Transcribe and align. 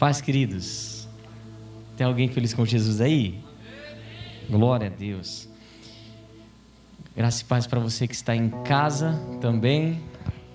Paz, 0.00 0.20
queridos. 0.20 1.08
Tem 1.96 2.06
alguém 2.06 2.28
feliz 2.28 2.54
com 2.54 2.64
Jesus 2.64 3.00
aí? 3.00 3.40
Glória 4.48 4.86
a 4.86 4.90
Deus. 4.90 5.48
Graça 7.16 7.42
e 7.42 7.44
paz 7.44 7.66
para 7.66 7.80
você 7.80 8.06
que 8.06 8.14
está 8.14 8.36
em 8.36 8.48
casa 8.62 9.20
também. 9.40 10.00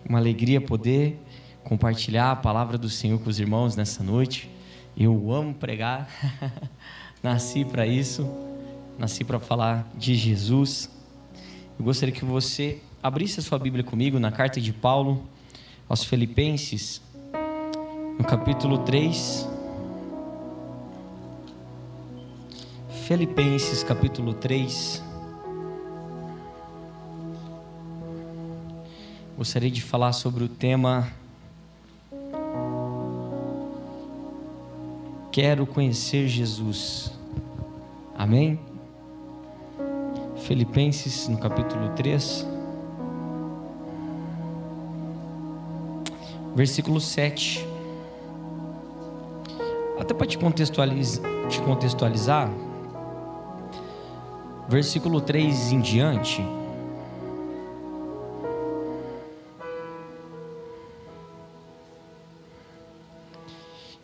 Uma 0.07 0.17
alegria 0.17 0.61
poder 0.61 1.19
compartilhar 1.61 2.31
a 2.31 2.37
palavra 2.37 2.77
do 2.77 2.89
Senhor 2.89 3.19
com 3.19 3.29
os 3.29 3.37
irmãos 3.37 3.75
nessa 3.75 4.01
noite. 4.01 4.49
Eu 4.95 5.29
amo 5.33 5.53
pregar. 5.53 6.07
Nasci 7.21 7.65
para 7.65 7.85
isso. 7.85 8.25
Nasci 8.97 9.25
para 9.25 9.41
falar 9.41 9.91
de 9.93 10.15
Jesus. 10.15 10.89
Eu 11.77 11.83
gostaria 11.83 12.15
que 12.15 12.23
você 12.23 12.81
abrisse 13.03 13.41
a 13.41 13.43
sua 13.43 13.59
Bíblia 13.59 13.83
comigo 13.83 14.17
na 14.19 14.31
carta 14.31 14.61
de 14.61 14.71
Paulo 14.71 15.27
aos 15.89 16.01
Filipenses, 16.01 17.01
no 18.17 18.23
capítulo 18.25 18.79
3. 18.79 19.49
Filipenses, 23.05 23.83
capítulo 23.83 24.33
3. 24.33 25.03
Gostaria 29.37 29.71
de 29.71 29.81
falar 29.81 30.13
sobre 30.13 30.43
o 30.43 30.47
tema 30.47 31.07
Quero 35.31 35.65
conhecer 35.65 36.27
Jesus. 36.27 37.11
Amém? 38.15 38.59
Filipenses, 40.37 41.27
no 41.27 41.39
capítulo 41.39 41.89
3. 41.95 42.45
Versículo 46.55 47.01
7 47.01 47.72
até 49.99 50.13
para 50.13 50.27
te 50.27 50.37
contextualizar, 50.37 51.23
te 51.49 51.61
contextualizar, 51.61 52.49
versículo 54.67 55.21
3 55.21 55.71
em 55.71 55.79
diante. 55.79 56.41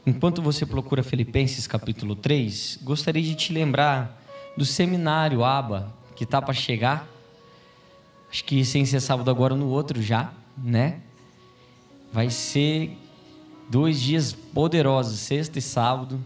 Enquanto 0.06 0.42
você 0.42 0.66
procura 0.66 1.04
Filipenses 1.04 1.67
capítulo 1.67 2.16
3, 2.16 2.80
gostaria 2.82 3.22
de 3.22 3.36
te 3.36 3.54
lembrar 3.54 4.20
do 4.58 4.66
seminário 4.66 5.44
ABA 5.44 5.94
que 6.16 6.23
está 6.23 6.42
para 6.42 6.54
chegar. 6.54 7.08
Acho 8.30 8.44
que 8.44 8.66
sem 8.66 8.86
ser 8.86 9.02
sábado 9.02 9.30
agora 9.30 9.56
no 9.56 9.67
outro 9.67 10.02
já, 10.02 10.34
né? 10.58 11.02
Vai 12.12 12.30
ser 12.30 12.98
Dois 13.70 14.02
dias 14.02 14.34
poderosos, 14.34 15.20
sexta 15.20 15.59
e 15.59 15.62
sábado. 15.62 16.20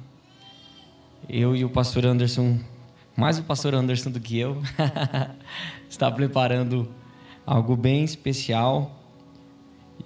Eu 1.28 1.54
e 1.54 1.66
o 1.66 1.70
pastor 1.70 2.06
Anderson, 2.06 2.58
mais 3.18 3.38
o 3.38 3.44
pastor 3.44 3.76
Anderson 3.76 4.12
do 4.12 4.20
que 4.22 4.40
eu, 4.40 4.64
está 5.90 6.10
preparando 6.10 6.90
algo 7.46 7.76
bem 7.76 8.06
especial. 8.06 8.98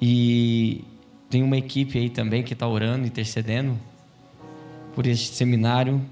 E 0.02 0.84
tem 1.30 1.44
uma 1.44 1.58
equipe 1.58 2.00
aí 2.00 2.10
também 2.10 2.42
que 2.42 2.54
está 2.54 2.68
orando, 2.68 3.06
intercedendo 3.06 3.80
por 4.96 5.06
este 5.06 5.36
seminário. 5.36 6.04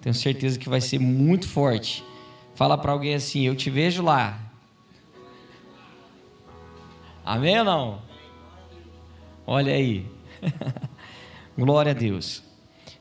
Tenho 0.00 0.14
certeza 0.14 0.60
que 0.60 0.68
vai 0.68 0.80
ser 0.80 1.00
muito 1.00 1.48
forte. 1.48 2.04
Fala 2.54 2.78
para 2.78 2.92
alguém 2.92 3.16
assim: 3.16 3.42
Eu 3.42 3.56
te 3.56 3.68
vejo 3.68 4.00
lá. 4.00 4.38
Amém 7.24 7.58
ou 7.58 7.64
não? 7.64 8.02
Olha 9.44 9.74
aí. 9.74 10.14
Glória 11.56 11.92
a 11.92 11.94
Deus. 11.94 12.42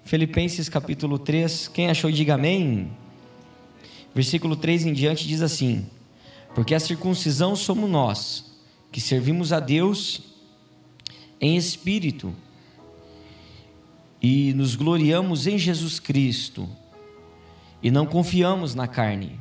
Filipenses 0.03 0.69
capítulo 0.69 1.17
3, 1.17 1.67
quem 1.67 1.89
achou, 1.89 2.11
diga 2.11 2.35
amém. 2.35 2.91
Versículo 4.13 4.55
3 4.55 4.85
em 4.85 4.93
diante 4.93 5.27
diz 5.27 5.41
assim: 5.41 5.85
Porque 6.53 6.75
a 6.75 6.79
circuncisão 6.79 7.55
somos 7.55 7.89
nós, 7.89 8.59
que 8.91 9.01
servimos 9.01 9.51
a 9.51 9.59
Deus 9.59 10.21
em 11.41 11.57
espírito 11.57 12.33
e 14.21 14.53
nos 14.53 14.75
gloriamos 14.75 15.47
em 15.47 15.57
Jesus 15.57 15.99
Cristo 15.99 16.67
e 17.83 17.91
não 17.91 18.05
confiamos 18.05 18.73
na 18.73 18.87
carne. 18.87 19.39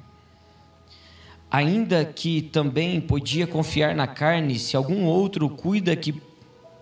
Ainda 1.51 2.05
que 2.05 2.43
também 2.43 3.01
podia 3.01 3.47
confiar 3.47 3.95
na 3.95 4.09
carne, 4.09 4.59
se 4.59 4.77
algum 4.77 5.05
outro 5.05 5.49
cuida 5.49 5.95
que 5.95 6.13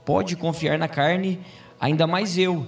pode 0.04 0.36
confiar 0.36 0.78
na 0.78 0.88
carne, 0.88 1.40
ainda 1.80 2.06
mais 2.06 2.36
eu. 2.38 2.66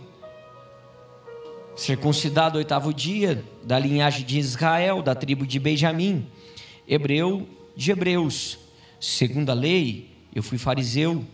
Circuncidado 1.76 2.58
oitavo 2.58 2.94
dia, 2.94 3.44
da 3.64 3.78
linhagem 3.78 4.24
de 4.24 4.38
Israel, 4.38 5.02
da 5.02 5.14
tribo 5.14 5.46
de 5.46 5.58
Benjamim, 5.58 6.26
hebreu 6.86 7.48
de 7.76 7.90
hebreus. 7.90 8.58
Segundo 9.00 9.50
a 9.50 9.54
lei, 9.54 10.10
eu 10.34 10.42
fui 10.42 10.56
fariseu. 10.56 11.24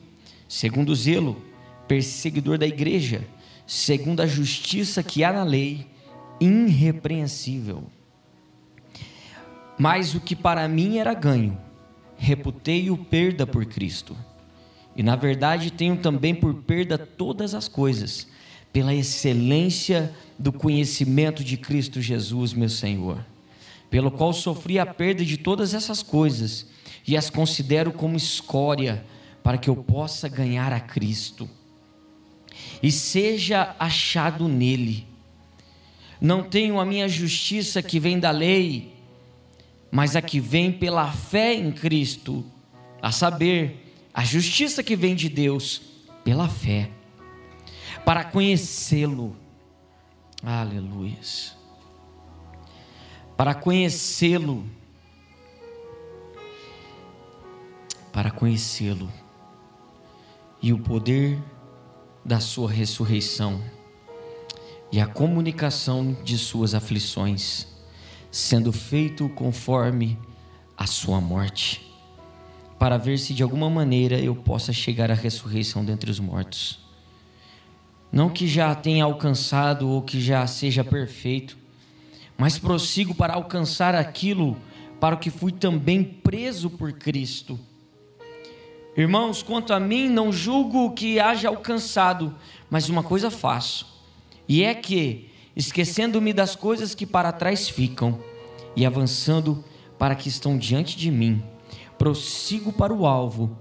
Segundo 0.49 0.91
o 0.91 0.97
zelo, 0.97 1.43
perseguidor 1.87 2.57
da 2.57 2.67
igreja. 2.67 3.23
Segundo 3.67 4.21
a 4.21 4.27
justiça 4.27 5.03
que 5.03 5.23
há 5.23 5.33
na 5.33 5.45
lei, 5.45 5.87
irrepreensível. 6.41 7.85
Mas 9.79 10.15
o 10.15 10.21
que 10.21 10.35
para 10.35 10.67
mim 10.67 10.99
era 10.99 11.15
ganho, 11.15 11.59
reputei-o 12.17 12.97
perda 12.97 13.47
por 13.47 13.65
Cristo 13.67 14.17
e 14.97 15.03
na 15.03 15.17
verdade 15.17 15.71
tenho 15.71 15.97
também 15.97 16.35
por 16.35 16.55
perda 16.55 16.99
todas 16.99 17.55
as 17.55 17.69
coisas, 17.69 18.27
pela 18.73 18.95
excelência 18.95 20.15
do 20.39 20.53
conhecimento 20.53 21.43
de 21.43 21.57
Cristo 21.57 22.01
Jesus, 22.01 22.53
meu 22.53 22.69
Senhor, 22.69 23.25
pelo 23.91 24.11
qual 24.11 24.33
sofri 24.33 24.79
a 24.79 24.87
perda 24.87 25.25
de 25.25 25.37
todas 25.37 25.75
essas 25.75 26.03
coisas 26.03 26.67
e 27.07 27.17
as 27.17 27.31
considero 27.31 27.93
como 27.93 28.17
escória, 28.17 29.05
para 29.43 29.59
que 29.59 29.71
eu 29.71 29.77
possa 29.77 30.29
ganhar 30.29 30.73
a 30.73 30.81
Cristo 30.81 31.49
e 32.83 32.91
seja 32.91 33.75
achado 33.79 34.49
nele. 34.49 35.07
Não 36.21 36.43
tenho 36.43 36.79
a 36.79 36.85
minha 36.85 37.09
justiça 37.09 37.83
que 37.83 37.99
vem 37.99 38.19
da 38.19 38.31
lei, 38.31 38.93
mas 39.91 40.15
a 40.15 40.23
que 40.23 40.39
vem 40.39 40.71
pela 40.71 41.11
fé 41.11 41.55
em 41.55 41.73
Cristo, 41.73 42.45
a 43.01 43.11
saber, 43.11 43.90
a 44.13 44.25
justiça 44.25 44.83
que 44.83 44.97
vem 44.97 45.15
de 45.15 45.29
Deus 45.29 45.81
pela 46.25 46.49
fé, 46.49 46.91
para 48.05 48.25
conhecê-lo. 48.25 49.37
Aleluia. 50.43 51.19
Para 53.37 53.55
conhecê-lo. 53.55 54.65
Para 58.13 58.31
conhecê-lo. 58.31 59.11
E 60.61 60.73
o 60.73 60.79
poder 60.79 61.39
da 62.25 62.41
sua 62.41 62.71
ressurreição 62.71 63.63
e 64.93 65.01
a 65.01 65.07
comunicação 65.07 66.13
de 66.25 66.37
suas 66.37 66.75
aflições, 66.75 67.67
sendo 68.31 68.73
feito 68.73 69.29
conforme 69.31 70.19
a 70.77 70.87
sua 70.87 71.21
morte 71.21 71.90
para 72.81 72.97
ver 72.97 73.19
se 73.19 73.35
de 73.35 73.43
alguma 73.43 73.69
maneira 73.69 74.19
eu 74.19 74.35
possa 74.35 74.73
chegar 74.73 75.11
à 75.11 75.15
ressurreição 75.15 75.85
dentre 75.85 76.11
os 76.11 76.19
mortos. 76.19 76.79
Não 78.11 78.31
que 78.31 78.49
já 78.49 78.75
tenha 78.75 79.05
alcançado 79.05 79.87
ou 79.87 80.01
que 80.01 80.19
já 80.19 80.47
seja 80.47 80.83
perfeito, 80.83 81.59
mas 82.39 82.57
prossigo 82.57 83.15
para 83.15 83.35
alcançar 83.35 83.95
aquilo 83.95 84.57
para 84.99 85.15
o 85.15 85.19
que 85.19 85.29
fui 85.29 85.53
também 85.53 86.03
preso 86.03 86.71
por 86.71 86.91
Cristo. 86.95 87.61
Irmãos, 88.97 89.43
quanto 89.43 89.75
a 89.75 89.79
mim, 89.79 90.09
não 90.09 90.33
julgo 90.33 90.93
que 90.93 91.21
haja 91.21 91.51
alcançado, 91.51 92.35
mas 92.71 92.89
uma 92.89 93.03
coisa 93.03 93.31
faço, 93.31 93.87
e 94.49 94.65
é 94.65 94.75
que, 94.75 95.29
esquecendo-me 95.55 96.33
das 96.33 96.57
coisas 96.57 96.95
que 96.95 97.05
para 97.05 97.31
trás 97.31 97.69
ficam 97.69 98.19
e 98.75 98.87
avançando 98.87 99.63
para 99.99 100.15
que 100.15 100.31
estão 100.31 100.57
diante 100.57 100.97
de 100.97 101.11
mim, 101.11 101.43
prossigo 102.01 102.73
para 102.73 102.95
o 102.95 103.07
alvo, 103.07 103.55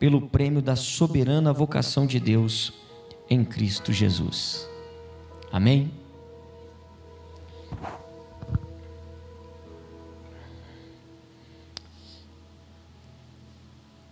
pelo 0.00 0.20
prêmio 0.22 0.60
da 0.60 0.74
soberana 0.74 1.52
vocação 1.52 2.08
de 2.08 2.18
Deus 2.18 2.72
em 3.30 3.44
Cristo 3.44 3.92
Jesus. 3.92 4.68
Amém? 5.52 5.92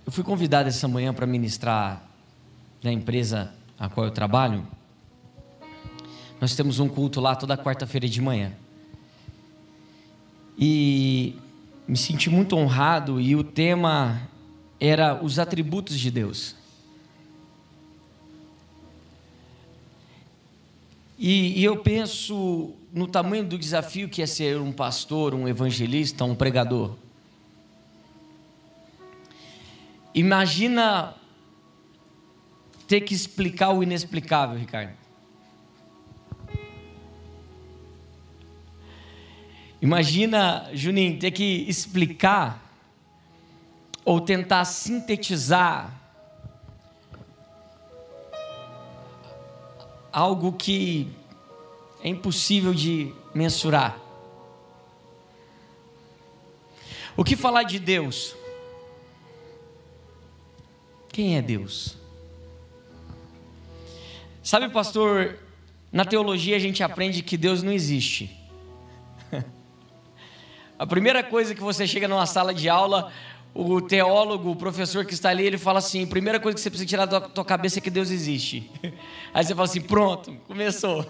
Eu 0.06 0.12
fui 0.12 0.22
convidado 0.22 0.68
essa 0.68 0.86
manhã 0.86 1.12
para 1.12 1.26
ministrar 1.26 2.08
na 2.84 2.92
empresa 2.92 3.52
a 3.76 3.88
qual 3.88 4.06
eu 4.06 4.12
trabalho. 4.12 4.64
Nós 6.40 6.54
temos 6.54 6.78
um 6.78 6.88
culto 6.88 7.20
lá 7.20 7.34
toda 7.34 7.58
quarta-feira 7.58 8.08
de 8.08 8.20
manhã. 8.20 8.52
E 10.56 11.34
me 11.86 11.96
senti 11.96 12.30
muito 12.30 12.56
honrado 12.56 13.20
e 13.20 13.34
o 13.34 13.42
tema 13.42 14.28
era 14.78 15.22
os 15.22 15.38
atributos 15.38 15.98
de 15.98 16.10
Deus. 16.10 16.56
E, 21.18 21.60
e 21.60 21.64
eu 21.64 21.76
penso 21.76 22.74
no 22.92 23.06
tamanho 23.06 23.44
do 23.44 23.56
desafio 23.56 24.08
que 24.08 24.20
é 24.20 24.26
ser 24.26 24.58
um 24.58 24.72
pastor, 24.72 25.34
um 25.34 25.46
evangelista, 25.46 26.24
um 26.24 26.34
pregador. 26.34 26.96
Imagina 30.14 31.14
ter 32.88 33.00
que 33.00 33.14
explicar 33.14 33.70
o 33.70 33.82
inexplicável, 33.82 34.58
Ricardo. 34.58 35.01
Imagina, 39.82 40.70
Juninho, 40.72 41.18
ter 41.18 41.32
que 41.32 41.68
explicar 41.68 42.62
ou 44.04 44.20
tentar 44.20 44.64
sintetizar 44.64 45.92
algo 50.12 50.52
que 50.52 51.08
é 52.00 52.08
impossível 52.08 52.72
de 52.72 53.12
mensurar. 53.34 53.98
O 57.16 57.24
que 57.24 57.34
falar 57.34 57.64
de 57.64 57.80
Deus? 57.80 58.36
Quem 61.08 61.36
é 61.36 61.42
Deus? 61.42 61.96
Sabe, 64.44 64.68
pastor, 64.68 65.40
na 65.90 66.04
teologia 66.04 66.54
a 66.54 66.60
gente 66.60 66.84
aprende 66.84 67.20
que 67.20 67.36
Deus 67.36 67.64
não 67.64 67.72
existe. 67.72 68.41
A 70.82 70.86
primeira 70.86 71.22
coisa 71.22 71.54
que 71.54 71.60
você 71.60 71.86
chega 71.86 72.08
numa 72.08 72.26
sala 72.26 72.52
de 72.52 72.68
aula, 72.68 73.12
o 73.54 73.80
teólogo, 73.80 74.50
o 74.50 74.56
professor 74.56 75.06
que 75.06 75.14
está 75.14 75.28
ali, 75.28 75.46
ele 75.46 75.56
fala 75.56 75.78
assim: 75.78 76.04
primeira 76.04 76.40
coisa 76.40 76.56
que 76.56 76.60
você 76.60 76.68
precisa 76.68 76.88
tirar 76.88 77.06
da 77.06 77.20
tua 77.20 77.44
cabeça 77.44 77.78
é 77.78 77.80
que 77.80 77.88
Deus 77.88 78.10
existe. 78.10 78.68
Aí 79.32 79.44
você 79.44 79.54
fala 79.54 79.68
assim: 79.68 79.80
pronto, 79.80 80.34
começou. 80.44 81.06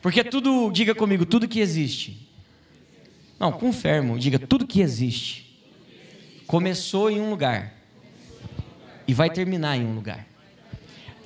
Porque 0.00 0.22
tudo, 0.22 0.70
diga 0.70 0.94
comigo, 0.94 1.26
tudo 1.26 1.48
que 1.48 1.58
existe. 1.58 2.30
Não, 3.36 3.50
confirmo, 3.50 4.16
diga 4.16 4.38
tudo 4.38 4.64
que 4.64 4.80
existe. 4.80 5.60
Começou 6.46 7.10
em 7.10 7.20
um 7.20 7.30
lugar 7.30 7.74
e 9.08 9.12
vai 9.12 9.28
terminar 9.28 9.76
em 9.76 9.84
um 9.84 9.96
lugar. 9.96 10.24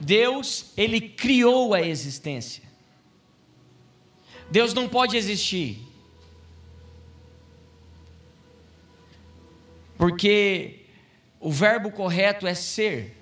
Deus, 0.01 0.73
ele 0.75 1.03
criou 1.03 1.75
a 1.75 1.83
existência. 1.83 2.72
Deus 4.53 4.75
não 4.75 4.87
pode 4.87 5.17
existir. 5.17 5.79
Porque 9.97 10.81
o 11.41 11.51
verbo 11.51 11.91
correto 11.91 12.47
é 12.47 12.53
ser. 12.53 13.17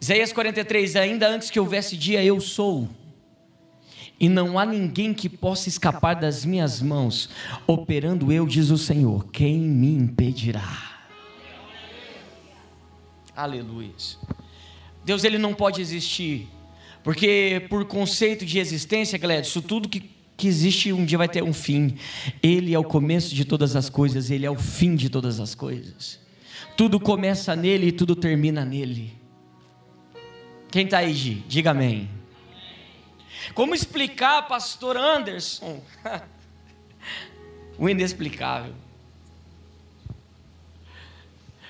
Isaías 0.00 0.32
43, 0.32 0.94
ainda 0.94 1.28
antes 1.28 1.50
que 1.50 1.58
houvesse 1.58 1.96
dia, 1.96 2.22
eu 2.22 2.40
sou. 2.40 2.88
E 4.20 4.28
não 4.28 4.60
há 4.60 4.64
ninguém 4.64 5.12
que 5.12 5.28
possa 5.28 5.68
escapar 5.68 6.14
das 6.14 6.44
minhas 6.44 6.80
mãos. 6.80 7.28
Operando 7.66 8.30
eu, 8.30 8.46
diz 8.46 8.70
o 8.70 8.78
Senhor, 8.78 9.26
quem 9.32 9.58
me 9.58 9.92
impedirá? 9.92 11.00
Aleluia. 13.34 13.90
Deus 15.04 15.24
ele 15.24 15.36
não 15.36 15.52
pode 15.52 15.80
existir 15.80 16.48
porque 17.02 17.66
por 17.68 17.84
conceito 17.84 18.44
de 18.44 18.58
existência, 18.58 19.18
Gladys, 19.18 19.52
tudo 19.66 19.88
que, 19.88 20.00
que 20.36 20.46
existe 20.46 20.92
um 20.92 21.04
dia 21.04 21.18
vai 21.18 21.28
ter 21.28 21.42
um 21.42 21.52
fim. 21.52 21.96
Ele 22.42 22.74
é 22.74 22.78
o 22.78 22.84
começo 22.84 23.34
de 23.34 23.44
todas 23.44 23.76
as 23.76 23.88
coisas, 23.88 24.30
ele 24.30 24.44
é 24.46 24.50
o 24.50 24.58
fim 24.58 24.94
de 24.94 25.08
todas 25.08 25.40
as 25.40 25.54
coisas. 25.54 26.20
Tudo 26.76 27.00
começa 27.00 27.56
nele 27.56 27.88
e 27.88 27.92
tudo 27.92 28.14
termina 28.14 28.64
nele. 28.64 29.16
Quem 30.70 30.84
está 30.84 30.98
aí, 30.98 31.14
Gi? 31.14 31.44
Diga 31.48 31.70
amém. 31.70 32.08
Como 33.54 33.74
explicar, 33.74 34.42
pastor 34.46 34.96
Anderson, 34.96 35.82
o 37.78 37.88
inexplicável? 37.88 38.74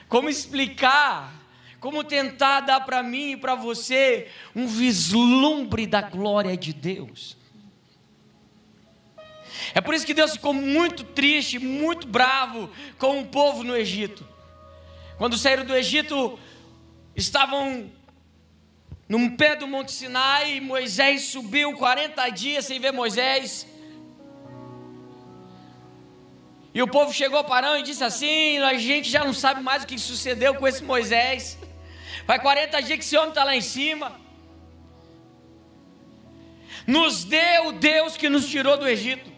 Como 0.09 0.29
explicar 0.29 1.38
como 1.81 2.03
tentar 2.03 2.61
dar 2.61 2.81
para 2.81 3.03
mim 3.03 3.33
e 3.33 3.37
para 3.37 3.55
você 3.55 4.29
um 4.55 4.67
vislumbre 4.67 5.87
da 5.87 6.03
glória 6.03 6.57
de 6.57 6.73
Deus. 6.73 7.37
É 9.75 9.81
por 9.81 9.95
isso 9.95 10.07
que 10.07 10.15
Deus 10.15 10.33
ficou 10.33 10.53
muito 10.53 11.05
triste, 11.05 11.59
muito 11.59 12.07
bravo 12.07 12.71
com 12.99 13.21
o 13.21 13.27
povo 13.27 13.63
no 13.63 13.77
Egito. 13.77 14.27
Quando 15.17 15.37
saíram 15.37 15.65
do 15.65 15.75
Egito, 15.75 16.39
estavam 17.15 17.91
no 19.09 19.37
pé 19.37 19.57
do 19.57 19.67
Monte 19.67 19.93
Sinai, 19.93 20.61
Moisés 20.61 21.25
subiu 21.25 21.73
40 21.77 22.29
dias 22.31 22.65
sem 22.65 22.79
ver 22.79 22.93
Moisés. 22.93 23.67
E 26.75 26.83
o 26.83 26.87
povo 26.87 27.13
chegou 27.13 27.43
para 27.43 27.69
Arão 27.69 27.81
e 27.81 27.83
disse 27.83 28.05
assim: 28.05 28.59
a 28.59 28.75
gente 28.75 29.11
já 29.11 29.25
não 29.25 29.33
sabe 29.33 29.63
mais 29.63 29.83
o 29.83 29.87
que 29.87 29.99
sucedeu 29.99 30.55
com 30.55 30.69
esse 30.69 30.85
Moisés. 30.85 31.59
Faz 32.29 32.43
40 32.43 32.83
dias 32.83 32.99
que 32.99 33.05
esse 33.07 33.17
homem 33.17 33.31
está 33.31 33.43
lá 33.43 33.57
em 33.57 33.63
cima. 33.63 34.21
Nos 36.87 37.25
deu 37.25 37.73
Deus 37.73 38.19
que 38.19 38.29
nos 38.29 38.47
tirou 38.47 38.77
do 38.77 38.87
Egito. 38.87 39.33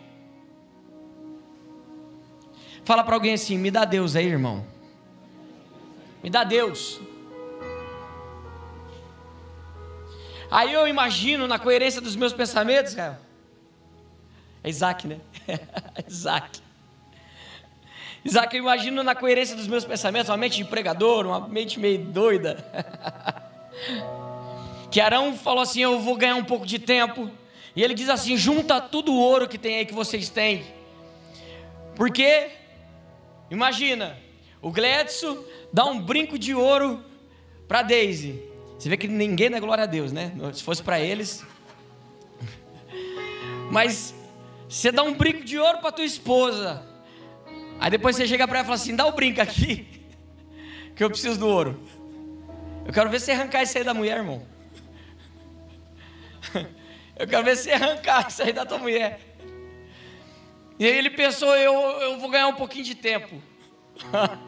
Fala 2.84 3.04
para 3.04 3.14
alguém 3.14 3.34
assim: 3.34 3.56
me 3.56 3.70
dá 3.70 3.84
Deus 3.84 4.16
aí, 4.16 4.26
irmão. 4.26 4.66
Me 6.20 6.28
dá 6.28 6.42
Deus. 6.42 7.00
Aí 10.50 10.72
eu 10.72 10.88
imagino 10.88 11.46
na 11.46 11.60
coerência 11.60 12.00
dos 12.00 12.16
meus 12.16 12.32
pensamentos. 12.32 12.98
É 12.98 13.16
Isaac, 14.64 15.06
né? 15.06 15.20
Isaac. 16.08 16.60
Isaac, 18.24 18.54
eu 18.54 18.62
imagino 18.62 19.02
na 19.02 19.14
coerência 19.14 19.56
dos 19.56 19.66
meus 19.66 19.84
pensamentos, 19.84 20.28
uma 20.28 20.36
mente 20.36 20.56
de 20.56 20.64
pregador, 20.64 21.26
uma 21.26 21.48
mente 21.48 21.80
meio 21.80 21.98
doida. 22.04 22.62
que 24.90 25.00
Arão 25.00 25.34
falou 25.36 25.62
assim: 25.62 25.80
Eu 25.80 26.00
vou 26.00 26.16
ganhar 26.16 26.36
um 26.36 26.44
pouco 26.44 26.66
de 26.66 26.78
tempo. 26.78 27.30
E 27.74 27.82
ele 27.82 27.94
diz 27.94 28.08
assim: 28.08 28.36
Junta 28.36 28.80
tudo 28.80 29.12
o 29.12 29.18
ouro 29.18 29.48
que 29.48 29.56
tem 29.56 29.76
aí 29.76 29.86
que 29.86 29.94
vocês 29.94 30.28
têm. 30.28 30.64
Porque, 31.96 32.48
imagina, 33.50 34.18
o 34.60 34.70
Gledson 34.70 35.38
dá 35.72 35.86
um 35.86 36.00
brinco 36.00 36.38
de 36.38 36.54
ouro 36.54 37.02
para 37.66 37.82
Daisy. 37.82 38.42
Você 38.78 38.88
vê 38.88 38.96
que 38.96 39.08
ninguém 39.08 39.50
dá 39.50 39.60
glória 39.60 39.84
a 39.84 39.86
Deus, 39.86 40.12
né? 40.12 40.32
Se 40.52 40.62
fosse 40.62 40.82
para 40.82 41.00
eles. 41.00 41.44
Mas 43.70 44.14
você 44.68 44.92
dá 44.92 45.02
um 45.02 45.14
brinco 45.14 45.42
de 45.42 45.58
ouro 45.58 45.78
para 45.78 45.92
tua 45.92 46.04
esposa. 46.04 46.89
Aí 47.80 47.90
depois 47.90 48.14
você 48.14 48.28
chega 48.28 48.46
para 48.46 48.58
ela 48.58 48.64
e 48.64 48.66
fala 48.66 48.76
assim: 48.76 48.94
dá 48.94 49.06
o 49.06 49.08
um 49.08 49.12
brinco 49.12 49.40
aqui, 49.40 49.88
que 50.94 51.02
eu 51.02 51.08
preciso 51.08 51.40
do 51.40 51.48
ouro. 51.48 51.82
Eu 52.84 52.92
quero 52.92 53.08
ver 53.08 53.18
você 53.18 53.32
arrancar 53.32 53.62
isso 53.62 53.78
aí 53.78 53.84
da 53.84 53.94
mulher, 53.94 54.18
irmão. 54.18 54.46
Eu 57.16 57.28
quero 57.28 57.44
ver 57.44 57.54
você 57.54 57.70
arrancar 57.70 58.28
isso 58.28 58.42
aí 58.42 58.50
da 58.50 58.64
tua 58.64 58.78
mulher. 58.78 59.20
E 60.78 60.86
aí 60.86 60.96
ele 60.96 61.10
pensou: 61.10 61.54
eu, 61.54 61.74
eu 61.74 62.18
vou 62.18 62.30
ganhar 62.30 62.46
um 62.46 62.54
pouquinho 62.54 62.82
de 62.82 62.94
tempo. 62.94 63.42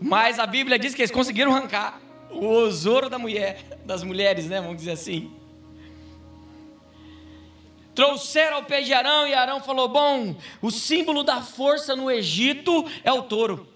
Mas 0.00 0.38
a 0.38 0.46
Bíblia 0.46 0.78
diz 0.78 0.94
que 0.94 1.02
eles 1.02 1.10
conseguiram 1.10 1.52
arrancar 1.52 2.00
o 2.30 2.46
ouro 2.46 3.10
da 3.10 3.18
mulher, 3.18 3.64
das 3.84 4.04
mulheres, 4.04 4.46
né? 4.46 4.60
Vamos 4.60 4.76
dizer 4.76 4.92
assim. 4.92 5.34
Trouxeram 7.94 8.56
ao 8.56 8.64
pé 8.64 8.80
de 8.80 8.92
Arão 8.92 9.26
e 9.26 9.34
Arão 9.34 9.62
falou: 9.62 9.88
Bom, 9.88 10.34
o 10.62 10.70
símbolo 10.70 11.22
da 11.22 11.42
força 11.42 11.94
no 11.94 12.10
Egito 12.10 12.86
é 13.04 13.12
o 13.12 13.22
touro, 13.22 13.68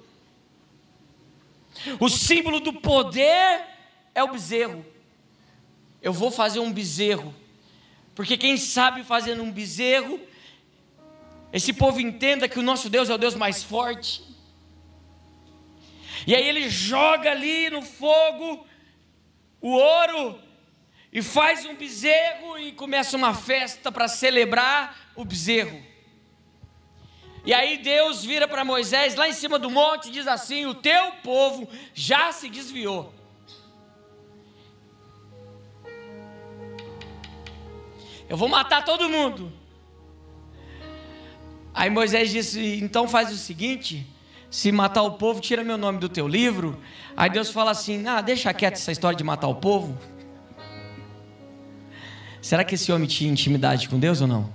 o 2.00 2.08
símbolo 2.08 2.60
do 2.60 2.72
poder 2.72 3.62
é 4.14 4.22
o 4.22 4.28
bezerro. 4.28 4.84
Eu 6.00 6.12
vou 6.12 6.30
fazer 6.30 6.60
um 6.60 6.72
bezerro, 6.72 7.34
porque 8.14 8.38
quem 8.38 8.56
sabe 8.56 9.04
fazer 9.04 9.38
um 9.38 9.52
bezerro, 9.52 10.18
esse 11.52 11.72
povo 11.72 12.00
entenda 12.00 12.48
que 12.48 12.58
o 12.58 12.62
nosso 12.62 12.88
Deus 12.88 13.10
é 13.10 13.14
o 13.14 13.18
Deus 13.18 13.34
mais 13.34 13.62
forte. 13.62 14.22
E 16.26 16.34
aí 16.34 16.48
ele 16.48 16.68
joga 16.70 17.30
ali 17.30 17.68
no 17.70 17.82
fogo 17.82 18.66
o 19.60 19.70
ouro 19.70 20.45
e 21.16 21.22
faz 21.22 21.64
um 21.64 21.74
bezerro 21.74 22.58
e 22.58 22.72
começa 22.72 23.16
uma 23.16 23.32
festa 23.32 23.90
para 23.90 24.06
celebrar 24.06 24.94
o 25.16 25.24
bezerro. 25.24 25.82
E 27.42 27.54
aí 27.54 27.78
Deus 27.78 28.22
vira 28.22 28.46
para 28.46 28.66
Moisés 28.66 29.14
lá 29.14 29.26
em 29.26 29.32
cima 29.32 29.58
do 29.58 29.70
monte 29.70 30.08
e 30.08 30.10
diz 30.10 30.26
assim: 30.26 30.66
O 30.66 30.74
teu 30.74 31.12
povo 31.24 31.66
já 31.94 32.32
se 32.32 32.50
desviou. 32.50 33.14
Eu 38.28 38.36
vou 38.36 38.50
matar 38.50 38.84
todo 38.84 39.08
mundo. 39.08 39.50
Aí 41.72 41.88
Moisés 41.88 42.30
disse: 42.30 42.78
Então 42.82 43.08
faz 43.08 43.32
o 43.32 43.38
seguinte: 43.38 44.06
se 44.50 44.70
matar 44.70 45.02
o 45.02 45.12
povo, 45.12 45.40
tira 45.40 45.64
meu 45.64 45.78
nome 45.78 45.98
do 45.98 46.10
teu 46.10 46.28
livro. 46.28 46.78
Aí 47.16 47.30
Deus 47.30 47.48
fala 47.48 47.70
assim: 47.70 48.06
ah, 48.06 48.20
deixa 48.20 48.52
quieto 48.52 48.74
essa 48.74 48.92
história 48.92 49.16
de 49.16 49.24
matar 49.24 49.48
o 49.48 49.54
povo. 49.54 49.98
Será 52.46 52.62
que 52.62 52.76
esse 52.76 52.92
homem 52.92 53.08
tinha 53.08 53.28
intimidade 53.28 53.88
com 53.88 53.98
Deus 53.98 54.20
ou 54.20 54.28
não? 54.28 54.54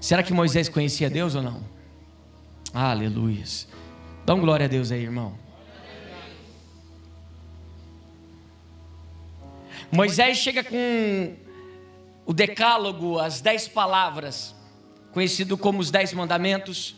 Será 0.00 0.24
que 0.24 0.32
Moisés 0.32 0.68
conhecia 0.68 1.08
Deus 1.08 1.36
ou 1.36 1.40
não? 1.40 1.62
Aleluia. 2.72 3.44
Dá 4.26 4.34
um 4.34 4.40
glória 4.40 4.66
a 4.66 4.68
Deus 4.68 4.90
aí, 4.90 5.04
irmão. 5.04 5.38
Moisés 9.92 10.38
chega 10.38 10.64
com 10.64 11.36
o 12.26 12.32
decálogo, 12.32 13.20
as 13.20 13.40
dez 13.40 13.68
palavras, 13.68 14.52
conhecido 15.12 15.56
como 15.56 15.78
os 15.78 15.92
dez 15.92 16.12
mandamentos, 16.12 16.96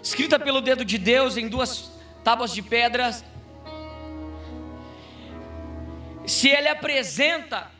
escrita 0.00 0.38
pelo 0.38 0.60
dedo 0.60 0.84
de 0.84 0.96
Deus 0.96 1.36
em 1.36 1.48
duas 1.48 1.90
tábuas 2.22 2.54
de 2.54 2.62
pedras. 2.62 3.24
Se 6.24 6.48
ele 6.48 6.68
apresenta 6.68 7.79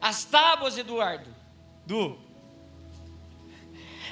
as 0.00 0.24
tábuas, 0.24 0.78
Eduardo, 0.78 1.34
do 1.86 2.18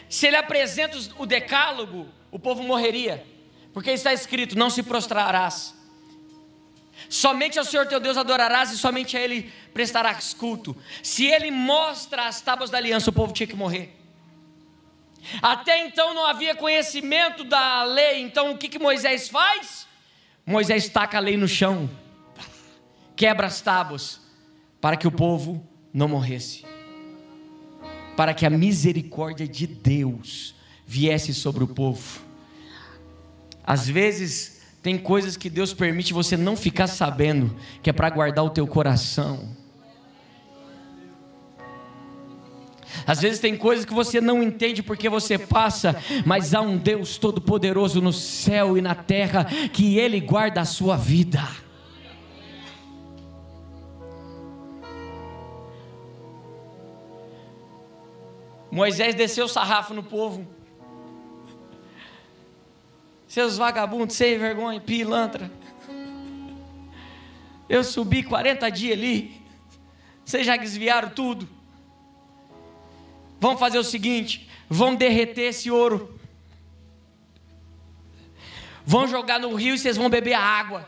se 0.09 0.27
ele 0.27 0.37
apresenta 0.37 0.97
o 1.19 1.27
decálogo, 1.27 2.09
o 2.31 2.39
povo 2.39 2.63
morreria, 2.63 3.27
porque 3.73 3.91
está 3.91 4.13
escrito: 4.13 4.57
não 4.57 4.71
se 4.71 4.83
prostrarás 4.83 5.77
Somente 7.09 7.59
ao 7.59 7.65
Senhor 7.65 7.87
teu 7.87 8.01
Deus 8.01 8.17
adorarás 8.17 8.71
e 8.73 8.79
somente 8.79 9.17
a 9.17 9.21
Ele 9.21 9.53
prestarás 9.73 10.35
culto. 10.35 10.77
Se 11.03 11.27
Ele 11.27 11.51
mostra 11.51 12.27
as 12.27 12.41
tábuas 12.41 12.71
da 12.71 12.79
aliança, 12.79 13.11
o 13.11 13.13
povo 13.13 13.33
tinha 13.33 13.47
que 13.47 13.55
morrer. 13.55 13.95
Até 15.43 15.85
então 15.85 16.15
não 16.15 16.25
havia 16.25 16.55
conhecimento 16.55 17.45
da 17.45 17.85
lei, 17.85 18.23
então 18.23 18.53
o 18.53 18.59
que, 18.59 18.69
que 18.69 18.79
Moisés 18.79 19.29
faz? 19.29 19.87
Moisés 20.45 20.89
taca 20.89 21.19
a 21.19 21.21
lei 21.21 21.37
no 21.37 21.49
chão, 21.49 21.91
quebra 23.17 23.49
as 23.49 23.61
tábuas, 23.61 24.21
para 24.81 24.97
que 24.97 25.07
o 25.07 25.11
povo 25.11 25.67
não 25.97 26.09
morresse, 26.09 26.63
para 28.15 28.35
que 28.35 28.45
a 28.45 28.51
misericórdia 28.51 29.49
de 29.49 29.67
Deus 29.67 30.55
viesse 30.87 31.33
sobre 31.33 31.65
o 31.65 31.67
povo. 31.67 32.21
Às 33.65 33.89
vezes, 33.89 34.61
tem 34.83 34.99
coisas 34.99 35.39
que 35.39 35.49
Deus 35.49 35.73
permite 35.73 36.13
você 36.13 36.37
não 36.37 36.55
ficar 36.55 36.87
sabendo, 36.87 37.57
que 37.83 37.89
é 37.89 37.95
para 37.95 38.11
guardar 38.11 38.45
o 38.45 38.51
teu 38.51 38.67
coração. 38.67 39.49
Às 43.07 43.23
vezes 43.23 43.41
tem 43.41 43.57
coisas 43.57 43.87
que 43.87 43.95
você 43.95 44.21
não 44.21 44.43
entende 44.43 44.83
porque 44.83 45.09
você 45.09 45.39
passa, 45.39 45.97
mas 46.27 46.53
há 46.53 46.61
um 46.61 46.77
Deus 46.77 47.17
todo-poderoso 47.17 48.03
no 48.03 48.13
céu 48.13 48.77
e 48.77 48.83
na 48.83 48.95
terra 48.95 49.47
que 49.73 49.99
Ele 49.99 50.21
guarda 50.21 50.61
a 50.61 50.67
sua 50.67 50.95
vida. 50.99 51.66
Moisés 58.77 59.15
desceu 59.15 59.47
o 59.47 59.49
sarrafo 59.49 59.95
no 59.95 60.03
povo. 60.03 60.47
Seus 63.27 63.57
vagabundos, 63.57 64.15
sem 64.15 64.37
vergonha, 64.37 64.79
pilantra. 64.79 65.51
Eu 67.71 67.83
subi 67.83 68.23
40 68.23 68.71
dias 68.71 68.99
ali. 68.99 69.41
Vocês 70.23 70.45
já 70.45 70.59
desviaram 70.59 71.09
tudo. 71.09 71.49
Vamos 73.41 73.59
fazer 73.59 73.79
o 73.79 73.83
seguinte: 73.83 74.47
vão 74.69 74.95
derreter 74.95 75.45
esse 75.45 75.71
ouro. 75.71 76.21
Vão 78.85 79.09
jogar 79.09 79.41
no 79.41 79.55
rio 79.55 79.75
e 79.75 79.79
vocês 79.79 79.97
vão 79.97 80.11
beber 80.11 80.35
a 80.35 80.43
água. 80.43 80.87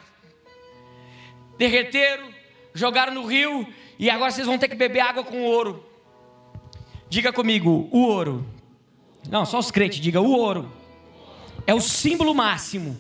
Derreteram, 1.57 2.29
jogaram 2.75 3.15
no 3.15 3.25
rio 3.25 3.67
e 3.99 4.11
agora 4.11 4.31
vocês 4.31 4.47
vão 4.47 4.59
ter 4.59 4.69
que 4.69 4.77
beber 4.77 5.01
água 5.01 5.25
com 5.25 5.43
ouro. 5.43 5.88
Diga 7.09 7.33
comigo, 7.33 7.89
o 7.91 8.03
ouro. 8.03 8.47
Não, 9.29 9.45
só 9.45 9.59
os 9.59 9.71
crentes, 9.71 10.01
diga 10.01 10.21
o 10.21 10.31
ouro 10.31 10.79
é 11.69 11.75
o 11.75 11.83
símbolo 11.83 12.35
máximo 12.35 12.99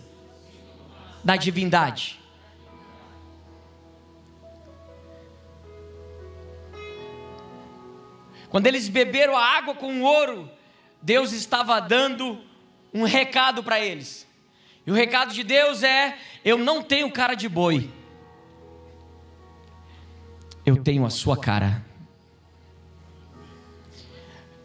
da 1.24 1.36
divindade. 1.36 2.20
Quando 8.50 8.66
eles 8.66 8.90
beberam 8.90 9.34
a 9.34 9.42
água 9.42 9.74
com 9.74 10.02
ouro, 10.02 10.50
Deus 11.00 11.32
estava 11.32 11.80
dando 11.80 12.38
um 12.92 13.04
recado 13.04 13.62
para 13.62 13.80
eles. 13.80 14.28
E 14.86 14.90
o 14.90 14.94
recado 14.94 15.32
de 15.32 15.42
Deus 15.42 15.82
é: 15.82 16.18
eu 16.44 16.58
não 16.58 16.82
tenho 16.82 17.10
cara 17.10 17.34
de 17.34 17.48
boi. 17.48 17.90
Eu 20.66 20.76
tenho 20.76 21.06
a 21.06 21.10
sua 21.10 21.38
cara. 21.38 21.88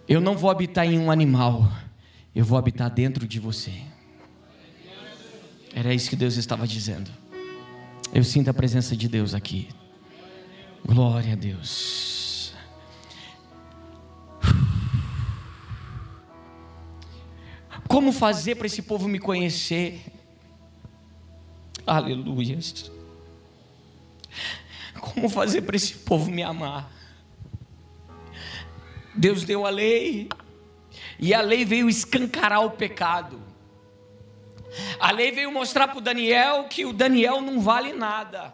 Eu 0.08 0.20
não 0.20 0.38
vou 0.38 0.50
habitar 0.50 0.86
em 0.86 1.00
um 1.00 1.10
animal. 1.10 1.72
Eu 2.36 2.44
vou 2.44 2.58
habitar 2.58 2.90
dentro 2.90 3.28
de 3.28 3.40
você. 3.40 3.74
Era 5.74 5.94
isso 5.94 6.10
que 6.10 6.16
Deus 6.16 6.36
estava 6.38 6.68
dizendo. 6.68 7.10
Eu 8.14 8.24
sinto 8.24 8.50
a 8.50 8.54
presença 8.54 8.96
de 8.96 9.08
Deus 9.08 9.34
aqui. 9.34 9.70
Glória 10.86 11.34
a 11.34 11.36
Deus. 11.36 12.54
Como 17.88 18.12
fazer 18.12 18.56
para 18.56 18.68
esse 18.68 18.82
povo 18.82 19.08
me 19.08 19.20
conhecer? 19.20 20.02
Aleluia. 21.86 22.58
Como 25.00 25.30
fazer 25.30 25.62
para 25.62 25.76
esse 25.76 25.94
povo 25.94 26.32
me 26.32 26.44
amar? 26.44 26.92
Deus 29.14 29.44
deu 29.44 29.66
a 29.66 29.70
lei, 29.70 30.30
e 31.20 31.34
a 31.34 31.42
lei 31.42 31.64
veio 31.66 31.90
escancarar 31.90 32.64
o 32.64 32.72
pecado. 32.72 33.42
A 35.00 35.12
lei 35.12 35.32
veio 35.32 35.52
mostrar 35.52 35.88
para 35.88 35.98
o 36.00 36.02
Daniel 36.02 36.66
que 36.66 36.86
o 36.86 36.94
Daniel 36.94 37.42
não 37.42 37.60
vale 37.60 37.94
nada. 37.94 38.54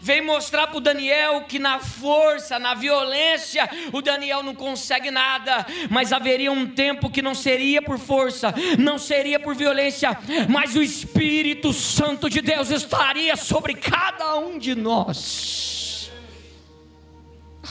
Veio 0.00 0.24
mostrar 0.24 0.68
para 0.68 0.76
o 0.76 0.80
Daniel 0.80 1.42
que 1.42 1.58
na 1.58 1.80
força, 1.80 2.58
na 2.58 2.72
violência, 2.72 3.68
o 3.92 4.00
Daniel 4.00 4.42
não 4.42 4.54
consegue 4.54 5.10
nada, 5.10 5.66
mas 5.90 6.12
haveria 6.12 6.52
um 6.52 6.66
tempo 6.66 7.10
que 7.10 7.20
não 7.20 7.34
seria 7.34 7.82
por 7.82 7.98
força, 7.98 8.54
não 8.78 8.96
seria 8.96 9.40
por 9.40 9.56
violência, 9.56 10.16
mas 10.48 10.76
o 10.76 10.82
Espírito 10.82 11.72
Santo 11.72 12.30
de 12.30 12.40
Deus 12.40 12.70
estaria 12.70 13.36
sobre 13.36 13.74
cada 13.74 14.36
um 14.36 14.56
de 14.56 14.74
nós. 14.74 15.67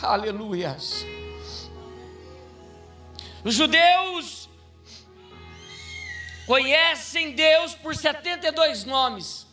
Aleluias. 0.01 1.05
Os 3.43 3.55
judeus 3.55 4.49
conhecem 6.45 7.33
Deus 7.33 7.75
por 7.75 7.95
72 7.95 8.85
nomes. 8.85 9.47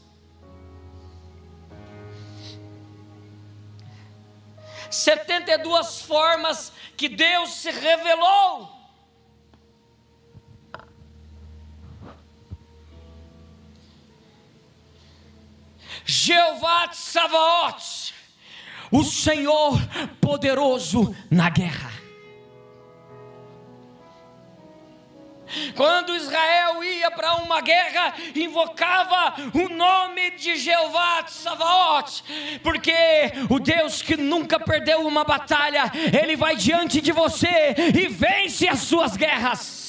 Setenta 4.90 5.52
e 5.52 5.58
duas 5.58 6.02
formas 6.02 6.72
que 6.96 7.08
Deus 7.08 7.50
se 7.50 7.70
revelou. 7.70 8.72
Jeová 16.04 16.88
Tsavaot, 16.88 18.14
o 18.94 19.02
Senhor 19.02 19.76
poderoso 20.20 21.14
na 21.28 21.50
guerra. 21.50 21.90
Quando 25.74 26.14
Israel 26.14 26.82
ia 26.82 27.10
para 27.10 27.34
uma 27.36 27.60
guerra, 27.60 28.14
invocava 28.36 29.34
o 29.52 29.68
nome 29.68 30.30
de 30.32 30.56
Jeová 30.56 31.22
de 31.22 31.32
porque 32.62 33.32
o 33.50 33.58
Deus 33.58 34.00
que 34.00 34.16
nunca 34.16 34.60
perdeu 34.60 35.04
uma 35.04 35.24
batalha, 35.24 35.90
ele 36.16 36.36
vai 36.36 36.54
diante 36.54 37.00
de 37.00 37.10
você 37.10 37.74
e 37.94 38.08
vence 38.08 38.68
as 38.68 38.80
suas 38.80 39.16
guerras. 39.16 39.84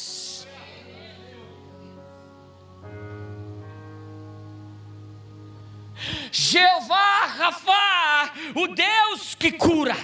Jeová 6.31 7.04
Rafa, 7.35 8.31
o 8.55 8.67
Deus 8.67 9.35
que 9.35 9.51
cura, 9.51 9.95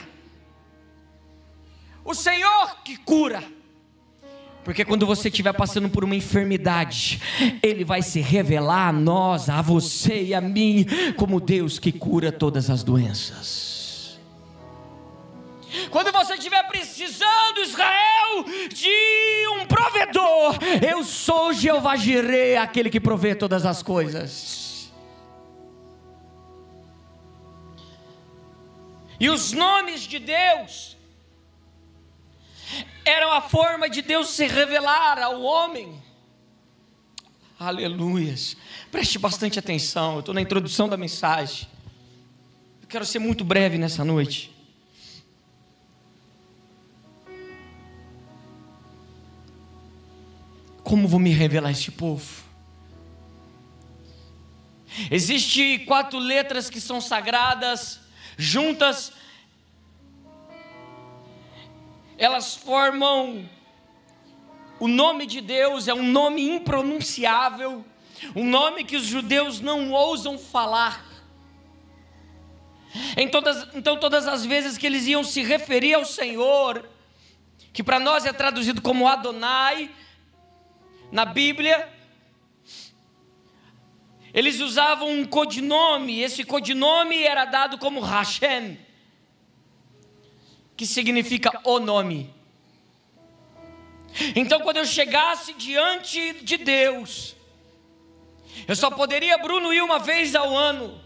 o 2.03 2.13
Senhor 2.13 2.77
que 2.83 2.97
cura. 2.97 3.43
Porque 4.63 4.85
quando 4.85 5.07
você 5.07 5.27
estiver 5.27 5.53
passando 5.53 5.89
por 5.89 6.03
uma 6.03 6.15
enfermidade, 6.15 7.19
Ele 7.63 7.83
vai 7.83 8.03
se 8.03 8.21
revelar 8.21 8.89
a 8.89 8.91
nós, 8.91 9.49
a 9.49 9.59
você 9.61 10.21
e 10.25 10.33
a 10.35 10.41
mim, 10.41 10.85
como 11.17 11.39
Deus 11.39 11.79
que 11.79 11.91
cura 11.91 12.31
todas 12.31 12.69
as 12.69 12.83
doenças. 12.83 14.19
Quando 15.89 16.11
você 16.11 16.33
estiver 16.33 16.61
precisando, 16.67 17.61
Israel, 17.63 18.45
de 18.73 19.47
um 19.55 19.65
provedor. 19.65 20.59
Eu 20.85 21.03
sou 21.03 21.53
Jeová 21.53 21.95
Jireh, 21.95 22.57
aquele 22.57 22.89
que 22.89 22.99
provê 22.99 23.33
todas 23.33 23.65
as 23.65 23.81
coisas. 23.81 24.60
E 29.21 29.29
os 29.29 29.51
nomes 29.51 30.01
de 30.01 30.17
Deus 30.17 30.97
eram 33.05 33.31
a 33.31 33.39
forma 33.39 33.87
de 33.87 34.01
Deus 34.01 34.29
se 34.29 34.47
revelar 34.47 35.19
ao 35.19 35.43
homem. 35.43 36.01
Aleluias. 37.59 38.57
Preste 38.89 39.19
bastante 39.19 39.59
atenção, 39.59 40.15
eu 40.15 40.19
estou 40.21 40.33
na 40.33 40.41
introdução 40.41 40.89
da 40.89 40.97
mensagem. 40.97 41.67
Eu 42.81 42.87
quero 42.87 43.05
ser 43.05 43.19
muito 43.19 43.45
breve 43.45 43.77
nessa 43.77 44.03
noite. 44.03 44.51
Como 50.83 51.07
vou 51.07 51.19
me 51.19 51.29
revelar 51.29 51.69
a 51.69 51.71
este 51.71 51.91
povo? 51.91 52.43
Existem 55.11 55.85
quatro 55.85 56.17
letras 56.17 56.71
que 56.71 56.81
são 56.81 56.99
sagradas, 56.99 58.00
juntas, 58.37 59.13
elas 62.17 62.55
formam 62.55 63.49
o 64.79 64.87
nome 64.87 65.25
de 65.25 65.41
Deus, 65.41 65.87
é 65.87 65.93
um 65.93 66.03
nome 66.03 66.47
impronunciável, 66.49 67.85
um 68.35 68.43
nome 68.43 68.83
que 68.83 68.95
os 68.95 69.03
judeus 69.03 69.59
não 69.59 69.91
ousam 69.91 70.37
falar. 70.37 71.05
Em 73.15 73.27
todas, 73.27 73.67
então, 73.73 73.99
todas 73.99 74.27
as 74.27 74.45
vezes 74.45 74.77
que 74.77 74.85
eles 74.85 75.07
iam 75.07 75.23
se 75.23 75.43
referir 75.43 75.93
ao 75.93 76.05
Senhor, 76.05 76.87
que 77.71 77.83
para 77.83 77.99
nós 77.99 78.25
é 78.25 78.33
traduzido 78.33 78.81
como 78.81 79.07
Adonai, 79.07 79.89
na 81.11 81.25
Bíblia, 81.25 81.90
eles 84.33 84.59
usavam 84.59 85.09
um 85.09 85.25
codinome, 85.25 86.21
esse 86.21 86.43
codinome 86.43 87.21
era 87.23 87.45
dado 87.45 87.77
como 87.77 87.99
Hashem, 87.99 88.77
que 90.75 90.85
significa 90.85 91.59
o 91.63 91.79
nome. 91.79 92.33
Então, 94.35 94.59
quando 94.61 94.77
eu 94.77 94.85
chegasse 94.85 95.53
diante 95.53 96.43
de 96.43 96.57
Deus, 96.57 97.35
eu 98.67 98.75
só 98.75 98.89
poderia, 98.89 99.37
Bruno, 99.37 99.73
ir 99.73 99.81
uma 99.81 99.99
vez 99.99 100.35
ao 100.35 100.55
ano 100.55 100.99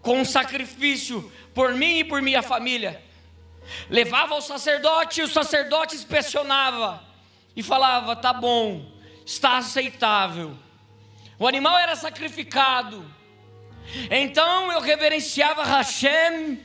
com 0.00 0.18
um 0.18 0.24
sacrifício 0.24 1.30
por 1.54 1.74
mim 1.74 1.98
e 1.98 2.04
por 2.04 2.22
minha 2.22 2.42
família. 2.42 3.02
Levava 3.88 4.34
ao 4.34 4.40
sacerdote, 4.40 5.20
e 5.20 5.24
o 5.24 5.28
sacerdote 5.28 5.94
inspecionava 5.94 7.02
e 7.54 7.62
falava: 7.62 8.16
tá 8.16 8.32
bom, 8.32 8.90
está 9.24 9.58
aceitável. 9.58 10.56
O 11.40 11.48
animal 11.48 11.78
era 11.78 11.96
sacrificado. 11.96 13.02
Então 14.10 14.70
eu 14.70 14.78
reverenciava 14.78 15.64
Hashem, 15.64 16.60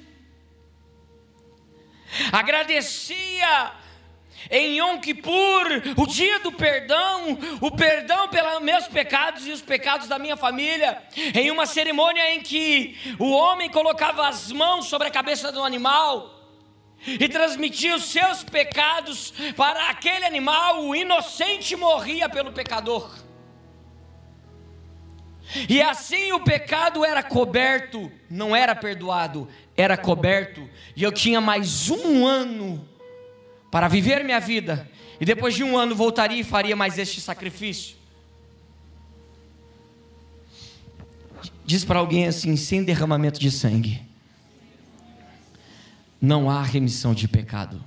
agradecia 2.29 3.71
em 4.51 4.77
Yom 4.77 4.99
Kippur, 4.99 5.65
o 5.95 6.05
dia 6.05 6.39
do 6.39 6.51
perdão, 6.51 7.39
o 7.61 7.71
perdão 7.71 8.27
pelos 8.27 8.61
meus 8.61 8.85
pecados 8.89 9.47
e 9.47 9.51
os 9.51 9.61
pecados 9.61 10.09
da 10.09 10.19
minha 10.19 10.35
família, 10.35 11.01
em 11.33 11.49
uma 11.49 11.65
cerimônia 11.65 12.35
em 12.35 12.41
que 12.41 12.97
o 13.17 13.31
homem 13.31 13.69
colocava 13.69 14.27
as 14.27 14.51
mãos 14.51 14.87
sobre 14.87 15.07
a 15.07 15.11
cabeça 15.11 15.53
do 15.53 15.63
animal 15.63 16.37
e 17.07 17.29
transmitia 17.29 17.95
os 17.95 18.03
seus 18.03 18.43
pecados 18.43 19.33
para 19.55 19.89
aquele 19.89 20.25
animal, 20.25 20.83
o 20.83 20.93
inocente 20.93 21.77
morria 21.77 22.27
pelo 22.27 22.51
pecador. 22.51 23.24
E 25.69 25.81
assim 25.81 26.31
o 26.33 26.39
pecado 26.39 27.05
era 27.05 27.23
coberto, 27.23 28.11
não 28.29 28.55
era 28.55 28.75
perdoado, 28.75 29.47
era 29.75 29.97
coberto, 29.97 30.69
e 30.95 31.03
eu 31.03 31.11
tinha 31.11 31.39
mais 31.39 31.89
um 31.89 32.25
ano 32.25 32.87
para 33.71 33.87
viver 33.87 34.23
minha 34.23 34.39
vida, 34.39 34.89
e 35.19 35.25
depois 35.25 35.53
de 35.53 35.63
um 35.63 35.77
ano 35.77 35.95
voltaria 35.95 36.39
e 36.39 36.43
faria 36.43 36.75
mais 36.75 36.97
este 36.97 37.21
sacrifício. 37.21 37.95
Diz 41.65 41.83
para 41.83 41.99
alguém 41.99 42.27
assim: 42.27 42.55
sem 42.55 42.83
derramamento 42.83 43.39
de 43.39 43.49
sangue, 43.49 44.01
não 46.21 46.49
há 46.49 46.61
remissão 46.61 47.13
de 47.13 47.27
pecado. 47.27 47.83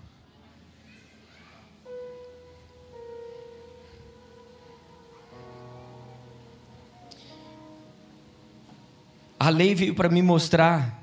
A 9.39 9.51
lei 9.51 9.75
veio 9.75 9.95
para 9.95 10.09
me 10.09 10.21
mostrar 10.21 10.99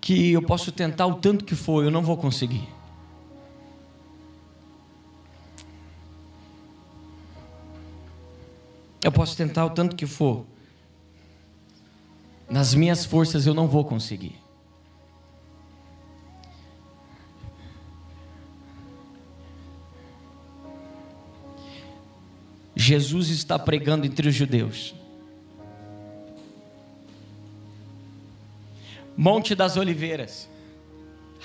que 0.00 0.32
eu 0.32 0.42
posso 0.42 0.70
tentar 0.70 1.06
o 1.06 1.14
tanto 1.16 1.44
que 1.44 1.54
for, 1.54 1.84
eu 1.84 1.90
não 1.90 2.02
vou 2.02 2.16
conseguir. 2.16 2.68
Eu 9.02 9.10
posso 9.10 9.36
tentar 9.36 9.64
o 9.64 9.70
tanto 9.70 9.96
que 9.96 10.06
for. 10.06 10.46
Nas 12.48 12.74
minhas 12.74 13.04
forças 13.04 13.46
eu 13.46 13.54
não 13.54 13.66
vou 13.66 13.84
conseguir. 13.84 14.38
Jesus 22.74 23.28
está 23.28 23.58
pregando 23.58 24.06
entre 24.06 24.28
os 24.28 24.34
judeus. 24.34 24.94
Monte 29.20 29.54
das 29.54 29.76
Oliveiras. 29.76 30.48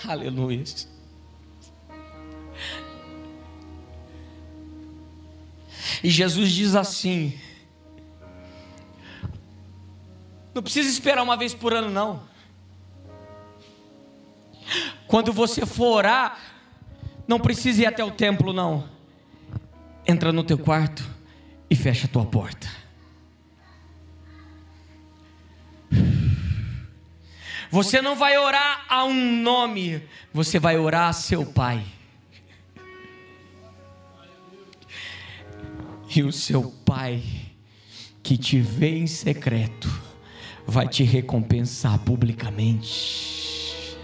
Aleluia. 0.08 0.64
E 6.02 6.10
Jesus 6.10 6.52
diz 6.54 6.74
assim: 6.74 7.38
Não 10.54 10.64
precisa 10.64 10.88
esperar 10.88 11.22
uma 11.22 11.36
vez 11.36 11.54
por 11.54 11.74
ano, 11.74 11.90
não. 11.90 12.24
Quando 15.06 15.34
você 15.34 15.66
for 15.66 15.98
orar, 15.98 16.40
não 17.28 17.42
precisa 17.42 17.82
ir 17.82 17.88
até 17.88 18.06
o 18.06 18.12
templo, 18.12 18.54
não. 18.54 18.90
Entra 20.08 20.32
no 20.32 20.46
teu 20.46 20.58
quarto 20.58 21.06
e 21.70 21.76
fecha 21.76 22.08
a 22.08 22.10
tua 22.10 22.26
porta. 22.26 22.85
Você 27.76 28.02
não 28.02 28.16
vai 28.16 28.38
orar 28.38 28.86
a 28.88 29.04
um 29.04 29.42
nome, 29.42 30.02
você 30.34 30.58
vai 30.58 30.78
orar 30.78 31.10
a 31.10 31.14
seu 31.14 31.46
Pai. 31.46 31.84
E 36.16 36.24
o 36.24 36.32
seu 36.32 36.72
Pai, 36.86 37.22
que 38.24 38.38
te 38.38 38.62
vê 38.62 39.00
em 39.00 39.08
secreto, 39.08 39.90
vai 40.66 40.88
te 40.88 41.04
recompensar 41.04 42.00
publicamente. 42.00 43.98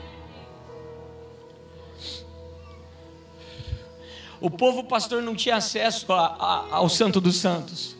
O 4.41 4.49
povo 4.49 4.83
pastor 4.83 5.21
não 5.21 5.33
tinha 5.33 5.55
acesso 5.55 6.11
a, 6.11 6.25
a, 6.25 6.75
ao 6.75 6.89
Santo 6.89 7.21
dos 7.21 7.37
Santos. 7.37 7.95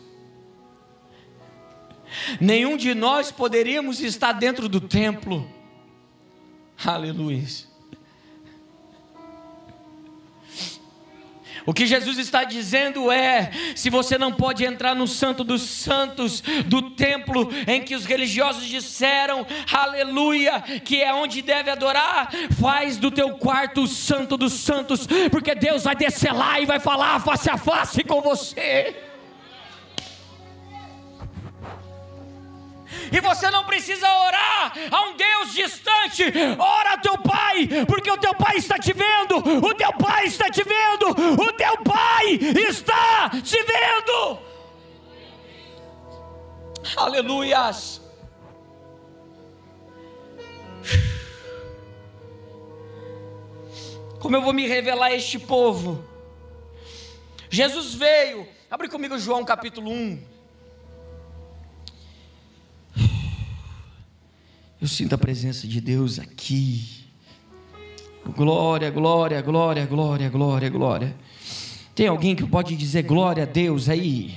Nenhum 2.38 2.76
de 2.76 2.94
nós 2.94 3.32
poderíamos 3.32 4.00
estar 4.00 4.32
dentro 4.32 4.68
do 4.68 4.78
templo. 4.78 5.61
Aleluia. 6.84 7.42
O 11.64 11.72
que 11.72 11.86
Jesus 11.86 12.18
está 12.18 12.42
dizendo 12.42 13.10
é: 13.10 13.50
se 13.76 13.88
você 13.88 14.18
não 14.18 14.32
pode 14.32 14.64
entrar 14.64 14.94
no 14.94 15.06
Santo 15.06 15.44
dos 15.44 15.62
Santos, 15.62 16.42
do 16.66 16.90
templo 16.90 17.48
em 17.68 17.82
que 17.82 17.94
os 17.94 18.04
religiosos 18.04 18.66
disseram, 18.66 19.46
aleluia, 19.72 20.60
que 20.84 21.00
é 21.00 21.14
onde 21.14 21.40
deve 21.40 21.70
adorar, 21.70 22.30
faz 22.60 22.96
do 22.96 23.10
teu 23.10 23.36
quarto 23.36 23.82
o 23.82 23.86
Santo 23.88 24.36
dos 24.36 24.54
Santos, 24.54 25.06
porque 25.30 25.54
Deus 25.54 25.84
vai 25.84 25.94
descer 25.94 26.32
lá 26.32 26.60
e 26.60 26.66
vai 26.66 26.80
falar 26.80 27.20
face 27.20 27.48
a 27.48 27.56
face 27.56 28.02
com 28.02 28.20
você. 28.20 29.11
E 33.12 33.20
você 33.20 33.50
não 33.50 33.64
precisa 33.64 34.08
orar 34.08 34.72
a 34.90 35.02
um 35.02 35.16
Deus 35.16 35.52
distante. 35.52 36.24
Ora 36.58 36.92
ao 36.92 36.98
teu 36.98 37.18
Pai, 37.18 37.68
porque 37.86 38.10
o 38.10 38.16
teu 38.16 38.34
Pai 38.34 38.56
está 38.56 38.78
te 38.78 38.92
vendo. 38.92 39.36
O 39.36 39.74
teu 39.74 39.92
Pai 39.92 40.26
está 40.26 40.50
te 40.50 40.62
vendo. 40.64 41.10
O 41.10 41.52
teu 41.52 41.76
Pai 41.82 42.38
está 42.68 43.30
te 43.42 43.62
vendo. 43.62 44.38
Aleluias. 46.96 48.00
Como 54.18 54.36
eu 54.36 54.42
vou 54.42 54.52
me 54.52 54.66
revelar 54.66 55.06
a 55.06 55.14
este 55.14 55.38
povo? 55.38 56.04
Jesus 57.50 57.94
veio, 57.94 58.48
abre 58.70 58.88
comigo 58.88 59.18
João 59.18 59.44
capítulo 59.44 59.90
1. 59.90 60.31
Eu 64.82 64.88
sinto 64.88 65.14
a 65.14 65.18
presença 65.18 65.64
de 65.68 65.80
Deus 65.80 66.18
aqui. 66.18 67.04
Glória, 68.36 68.90
glória, 68.90 69.40
glória, 69.40 69.86
glória, 69.86 70.28
glória, 70.28 70.68
glória. 70.68 71.16
Tem 71.94 72.08
alguém 72.08 72.34
que 72.34 72.44
pode 72.44 72.74
dizer 72.74 73.04
glória 73.04 73.44
a 73.44 73.46
Deus 73.46 73.88
aí? 73.88 74.36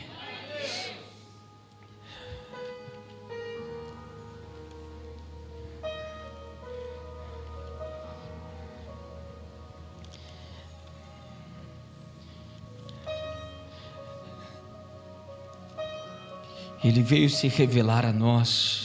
Ele 16.84 17.02
veio 17.02 17.32
se 17.32 17.48
revelar 17.48 18.06
a 18.06 18.14
nós, 18.14 18.85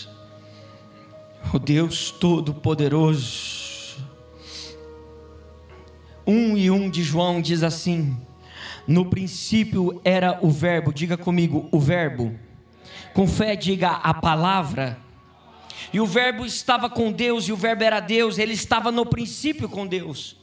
o 1.52 1.58
Deus 1.58 2.10
Todo-Poderoso. 2.12 3.98
Um 6.26 6.56
e 6.56 6.70
um 6.70 6.88
de 6.88 7.02
João 7.02 7.40
diz 7.40 7.62
assim: 7.62 8.16
No 8.86 9.06
princípio 9.06 10.00
era 10.04 10.38
o 10.42 10.50
Verbo, 10.50 10.92
diga 10.92 11.16
comigo, 11.16 11.68
o 11.72 11.80
Verbo. 11.80 12.38
Com 13.12 13.26
fé, 13.26 13.56
diga 13.56 13.90
a 13.90 14.14
palavra. 14.14 14.96
E 15.92 16.00
o 16.00 16.06
Verbo 16.06 16.46
estava 16.46 16.88
com 16.88 17.10
Deus, 17.10 17.48
e 17.48 17.52
o 17.52 17.56
Verbo 17.56 17.82
era 17.82 17.98
Deus, 17.98 18.38
ele 18.38 18.52
estava 18.52 18.92
no 18.92 19.04
princípio 19.04 19.68
com 19.68 19.86
Deus. 19.86 20.36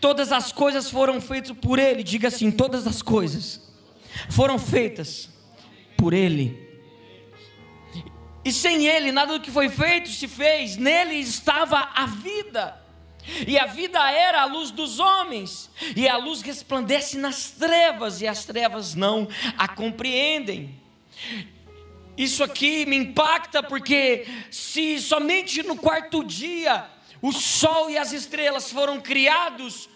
Todas 0.00 0.32
as 0.32 0.50
coisas 0.50 0.90
foram 0.90 1.20
feitas 1.20 1.56
por 1.56 1.78
ele, 1.78 2.02
diga 2.02 2.28
assim: 2.28 2.50
todas 2.50 2.86
as 2.86 3.00
coisas 3.00 3.60
foram 4.28 4.58
feitas 4.58 5.30
por 5.96 6.12
ele 6.12 6.71
e 8.44 8.52
sem 8.52 8.86
ele, 8.86 9.12
nada 9.12 9.34
do 9.34 9.40
que 9.40 9.50
foi 9.50 9.68
feito 9.68 10.08
se 10.08 10.26
fez, 10.26 10.76
nele 10.76 11.14
estava 11.14 11.90
a 11.94 12.06
vida. 12.06 12.80
E 13.46 13.56
a 13.56 13.66
vida 13.66 14.10
era 14.10 14.42
a 14.42 14.44
luz 14.46 14.72
dos 14.72 14.98
homens, 14.98 15.70
e 15.94 16.08
a 16.08 16.16
luz 16.16 16.42
resplandece 16.42 17.16
nas 17.16 17.52
trevas, 17.52 18.20
e 18.20 18.26
as 18.26 18.44
trevas 18.44 18.96
não 18.96 19.28
a 19.56 19.68
compreendem. 19.68 20.80
Isso 22.16 22.42
aqui 22.42 22.84
me 22.84 22.96
impacta 22.96 23.62
porque, 23.62 24.26
se 24.50 25.00
somente 25.00 25.62
no 25.62 25.76
quarto 25.76 26.24
dia 26.24 26.86
o 27.22 27.30
sol 27.30 27.88
e 27.88 27.96
as 27.96 28.12
estrelas 28.12 28.72
foram 28.72 29.00
criados, 29.00 29.88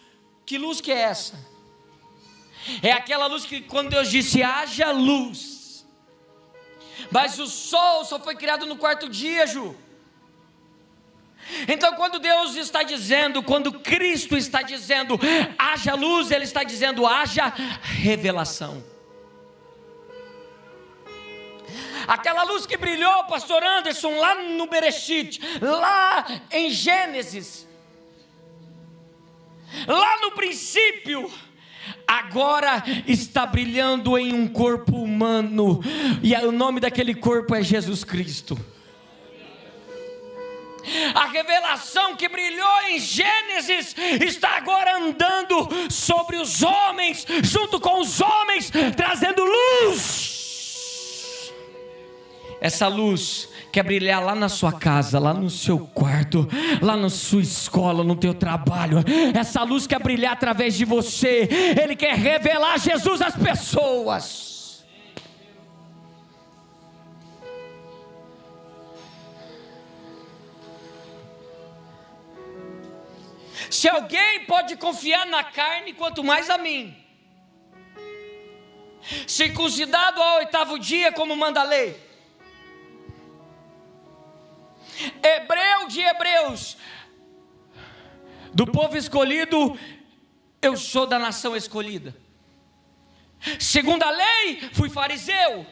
que 0.47 0.57
luz 0.57 0.81
que 0.81 0.93
é 0.93 1.01
essa? 1.01 1.37
É 2.81 2.93
aquela 2.93 3.27
luz 3.27 3.45
que, 3.45 3.61
quando 3.61 3.91
Deus 3.91 4.09
disse 4.09 4.43
haja 4.43 4.93
luz, 4.93 5.56
mas 7.11 7.39
o 7.39 7.47
sol 7.47 8.05
só 8.05 8.19
foi 8.19 8.35
criado 8.35 8.67
no 8.67 8.77
quarto 8.77 9.09
dia, 9.09 9.47
Ju. 9.47 9.77
Então, 11.69 11.95
quando 11.95 12.19
Deus 12.19 12.57
está 12.57 12.83
dizendo, 12.83 13.43
quando 13.43 13.73
Cristo 13.81 14.37
está 14.37 14.63
dizendo, 14.63 15.19
haja 15.59 15.95
luz, 15.95 16.31
Ele 16.31 16.45
está 16.45 16.65
dizendo, 16.65 17.07
haja 17.07 17.53
revelação. 17.83 18.83
Aquela 22.07 22.45
luz 22.45 22.67
que 22.67 22.77
brilhou, 22.77 23.25
Pastor 23.25 23.63
Anderson, 23.63 24.19
lá 24.19 24.35
no 24.35 24.67
Bereshit, 24.67 25.41
lá 25.61 26.25
em 26.53 26.71
Gênesis, 26.71 27.67
lá 29.87 30.21
no 30.21 30.33
princípio, 30.33 31.33
agora 32.07 32.83
está 33.07 33.47
brilhando 33.47 34.19
em 34.19 34.33
um 34.33 34.47
corpo 34.47 34.97
humano, 34.97 35.81
e 36.23 36.35
o 36.35 36.53
nome 36.53 36.81
daquele 36.81 37.15
corpo 37.15 37.55
é 37.55 37.63
Jesus 37.63 38.05
Cristo. 38.05 38.59
A 41.15 41.27
revelação 41.27 42.15
que 42.15 42.29
brilhou 42.29 42.83
em 42.89 43.01
Gênesis 43.01 43.95
está 44.25 44.57
agora 44.57 44.99
andando 44.99 45.69
sobre 45.91 46.37
os 46.37 46.63
homens, 46.63 47.27
junto 47.43 47.81
com 47.81 48.01
os 48.01 48.21
homens, 48.21 48.71
trazendo 48.97 49.45
luz. 49.45 51.53
Essa 52.61 52.89
luz 52.89 53.49
quer 53.77 53.83
brilhar 53.83 54.25
lá 54.25 54.35
na 54.35 54.49
sua 54.49 54.73
casa, 54.73 55.19
lá 55.19 55.35
no 55.35 55.51
seu 55.51 55.79
quarto, 55.79 56.49
lá 56.81 56.97
na 56.97 57.11
sua 57.11 57.43
escola, 57.43 58.03
no 58.03 58.17
teu 58.17 58.33
trabalho. 58.33 59.05
Essa 59.39 59.63
luz 59.65 59.87
quer 59.87 60.03
brilhar 60.03 60.33
através 60.33 60.75
de 60.75 60.87
você. 60.87 61.47
Ele 61.79 61.95
quer 61.95 62.15
revelar 62.15 62.79
Jesus 62.79 63.21
às 63.21 63.37
pessoas. 63.37 64.83
Se 73.71 73.91
alguém 73.91 74.47
pode 74.47 74.75
confiar 74.77 75.27
na 75.27 75.45
carne, 75.45 75.93
quanto 75.93 76.25
mais 76.25 76.49
a 76.49 76.57
mim. 76.57 76.97
Circuncidado 79.27 80.23
ao 80.23 80.39
oitavo 80.39 80.79
dia, 80.79 81.13
como 81.13 81.37
manda 81.37 81.61
a 81.61 81.65
lei 81.65 82.06
hebreu 85.23 85.89
de 85.89 86.01
hebreus, 86.01 86.77
do 88.53 88.67
povo 88.67 88.97
escolhido, 88.97 89.79
eu 90.63 90.77
sou 90.77 91.07
da 91.07 91.19
nação 91.19 91.55
escolhida. 91.55 92.17
Segundo 93.61 94.03
a 94.03 94.11
lei, 94.11 94.71
fui 94.73 94.89
fariseu, 94.89 95.67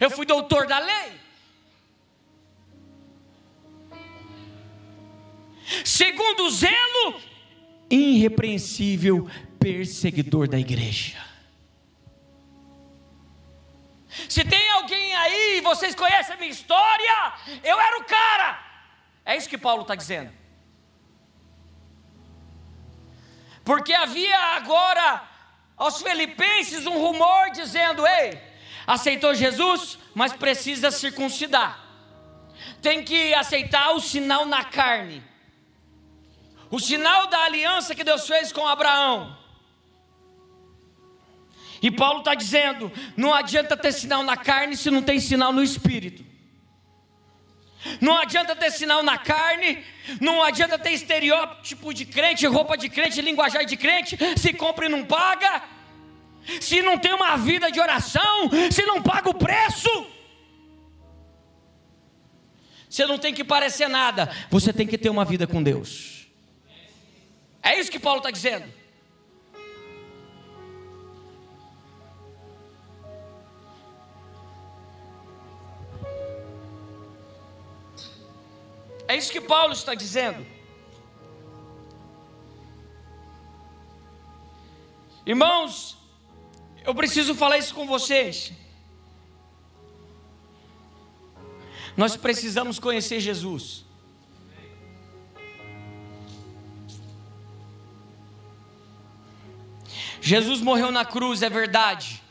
eu 0.00 0.10
fui 0.10 0.24
doutor 0.24 0.66
da 0.66 0.78
lei. 0.78 1.12
Segundo 5.84 6.44
o 6.44 6.50
zelo, 6.50 7.20
irrepreensível 7.90 9.28
perseguidor 9.58 10.48
da 10.48 10.58
igreja. 10.58 11.27
Se 14.28 14.44
tem 14.44 14.70
alguém 14.70 15.14
aí, 15.16 15.60
vocês 15.60 15.94
conhecem 15.94 16.34
a 16.34 16.38
minha 16.38 16.50
história, 16.50 17.32
eu 17.62 17.78
era 17.78 17.98
o 17.98 18.04
cara. 18.04 18.58
É 19.24 19.36
isso 19.36 19.48
que 19.48 19.58
Paulo 19.58 19.82
está 19.82 19.94
dizendo. 19.94 20.32
Porque 23.64 23.92
havia 23.92 24.38
agora 24.56 25.22
aos 25.76 26.02
filipenses 26.02 26.86
um 26.86 26.98
rumor 26.98 27.50
dizendo: 27.50 28.06
ei, 28.06 28.40
aceitou 28.86 29.34
Jesus, 29.34 29.98
mas 30.14 30.32
precisa 30.32 30.90
circuncidar. 30.90 31.78
Tem 32.80 33.04
que 33.04 33.34
aceitar 33.34 33.90
o 33.92 34.00
sinal 34.00 34.46
na 34.46 34.64
carne. 34.64 35.22
O 36.70 36.80
sinal 36.80 37.28
da 37.28 37.44
aliança 37.44 37.94
que 37.94 38.04
Deus 38.04 38.26
fez 38.26 38.52
com 38.52 38.66
Abraão. 38.66 39.37
E 41.80 41.90
Paulo 41.90 42.20
está 42.20 42.34
dizendo: 42.34 42.90
não 43.16 43.32
adianta 43.32 43.76
ter 43.76 43.92
sinal 43.92 44.22
na 44.22 44.36
carne 44.36 44.76
se 44.76 44.90
não 44.90 45.02
tem 45.02 45.20
sinal 45.20 45.52
no 45.52 45.62
espírito. 45.62 46.24
Não 48.00 48.18
adianta 48.18 48.56
ter 48.56 48.70
sinal 48.70 49.02
na 49.02 49.16
carne, 49.16 49.84
não 50.20 50.42
adianta 50.42 50.78
ter 50.78 50.90
estereótipo 50.90 51.94
de 51.94 52.04
crente, 52.04 52.46
roupa 52.46 52.76
de 52.76 52.88
crente, 52.88 53.22
linguajar 53.22 53.64
de 53.64 53.76
crente, 53.76 54.18
se 54.36 54.52
compra 54.52 54.86
e 54.86 54.88
não 54.88 55.04
paga, 55.04 55.62
se 56.60 56.82
não 56.82 56.98
tem 56.98 57.12
uma 57.12 57.36
vida 57.36 57.70
de 57.70 57.80
oração, 57.80 58.50
se 58.70 58.82
não 58.82 59.02
paga 59.02 59.30
o 59.30 59.34
preço. 59.34 60.06
Você 62.90 63.06
não 63.06 63.18
tem 63.18 63.32
que 63.32 63.44
parecer 63.44 63.88
nada, 63.88 64.30
você 64.50 64.72
tem 64.72 64.86
que 64.86 64.98
ter 64.98 65.10
uma 65.10 65.24
vida 65.24 65.46
com 65.46 65.62
Deus. 65.62 66.26
É 67.62 67.78
isso 67.78 67.90
que 67.90 67.98
Paulo 67.98 68.18
está 68.18 68.30
dizendo. 68.30 68.77
É 79.08 79.16
isso 79.16 79.32
que 79.32 79.40
Paulo 79.40 79.72
está 79.72 79.94
dizendo. 79.94 80.46
Irmãos, 85.24 85.96
eu 86.84 86.94
preciso 86.94 87.34
falar 87.34 87.56
isso 87.56 87.74
com 87.74 87.86
vocês. 87.86 88.52
Nós 91.96 92.16
precisamos 92.16 92.78
conhecer 92.78 93.18
Jesus. 93.18 93.84
Jesus 100.20 100.60
morreu 100.60 100.90
na 100.92 101.04
cruz, 101.04 101.42
é 101.42 101.48
verdade. 101.48 102.22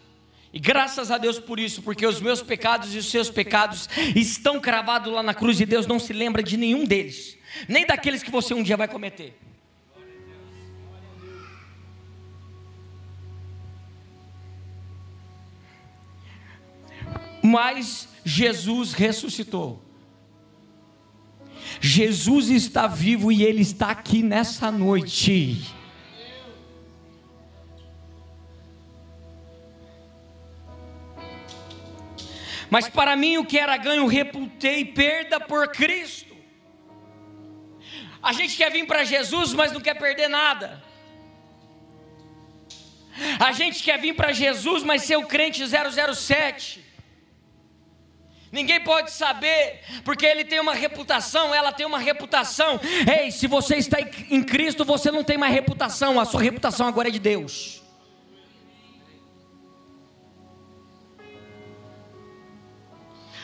E 0.54 0.60
graças 0.60 1.12
a 1.12 1.18
Deus 1.18 1.40
por 1.40 1.60
isso, 1.60 1.82
porque 1.82 2.06
os 2.06 2.22
meus 2.22 2.42
pecados 2.42 2.96
e 2.96 2.98
os 2.98 3.10
seus 3.10 3.30
pecados 3.30 3.90
estão 4.16 4.60
cravados 4.60 5.12
lá 5.12 5.22
na 5.22 5.34
cruz 5.34 5.60
e 5.60 5.66
Deus 5.66 5.86
não 5.86 6.00
se 6.00 6.14
lembra 6.14 6.42
de 6.42 6.56
nenhum 6.56 6.86
deles, 6.86 7.38
nem 7.68 7.86
daqueles 7.86 8.24
que 8.24 8.32
você 8.32 8.54
um 8.54 8.64
dia 8.64 8.78
vai 8.78 8.88
cometer. 8.88 9.38
Mas 17.44 18.10
Jesus 18.26 18.94
ressuscitou. 18.94 19.82
Jesus 21.80 22.50
está 22.50 22.88
vivo 22.88 23.32
e 23.32 23.44
Ele 23.44 23.62
está 23.62 23.90
aqui 23.92 24.24
nessa 24.24 24.72
noite. 24.72 25.77
Mas 32.70 32.90
para 32.90 33.16
mim 33.16 33.38
o 33.38 33.46
que 33.46 33.58
era 33.58 33.78
ganho, 33.78 34.06
reputei 34.08 34.84
perda 34.86 35.40
por 35.40 35.70
Cristo. 35.70 36.36
A 38.22 38.34
gente 38.34 38.58
quer 38.58 38.72
vir 38.72 38.86
para 38.86 39.04
Jesus, 39.04 39.54
mas 39.54 39.72
não 39.72 39.80
quer 39.80 39.94
perder 39.94 40.28
nada. 40.28 40.84
A 43.40 43.52
gente 43.52 43.82
quer 43.82 44.00
vir 44.00 44.14
para 44.14 44.32
Jesus, 44.32 44.84
mas 44.84 45.04
ser 45.04 45.16
o 45.18 45.26
crente 45.26 45.64
007. 45.66 46.86
Ninguém 48.52 48.82
pode 48.82 49.12
saber, 49.12 49.82
porque 50.06 50.26
ele 50.26 50.46
tem 50.46 50.60
uma 50.60 50.74
reputação, 50.74 51.54
ela 51.54 51.72
tem 51.72 51.86
uma 51.86 52.00
reputação. 52.00 52.80
Ei, 53.20 53.30
se 53.32 53.46
você 53.46 53.76
está 53.76 53.98
em 54.02 54.44
Cristo, 54.44 54.86
você 54.86 55.12
não 55.12 55.24
tem 55.24 55.38
mais 55.38 55.54
reputação, 55.54 56.20
a 56.20 56.26
sua 56.26 56.42
reputação 56.42 56.88
agora 56.88 57.10
é 57.10 57.12
de 57.12 57.20
Deus. 57.20 57.77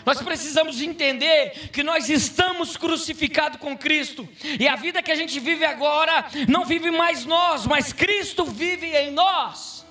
Nós 0.06 0.22
precisamos 0.22 0.82
entender 0.82 1.70
que 1.72 1.84
nós 1.84 2.10
estamos 2.10 2.78
crucificados 2.78 3.60
com 3.60 3.78
Cristo, 3.78 4.28
e 4.60 4.68
a 4.68 4.76
vida 4.76 5.02
que 5.02 5.12
a 5.12 5.16
gente 5.16 5.40
vive 5.40 5.66
agora 5.66 6.26
não 6.48 6.66
vive 6.66 6.92
mais 6.92 7.26
nós, 7.26 7.66
mas 7.66 7.94
Cristo 7.94 8.46
vive 8.46 8.88
em 8.88 9.12
nós. 9.12 9.83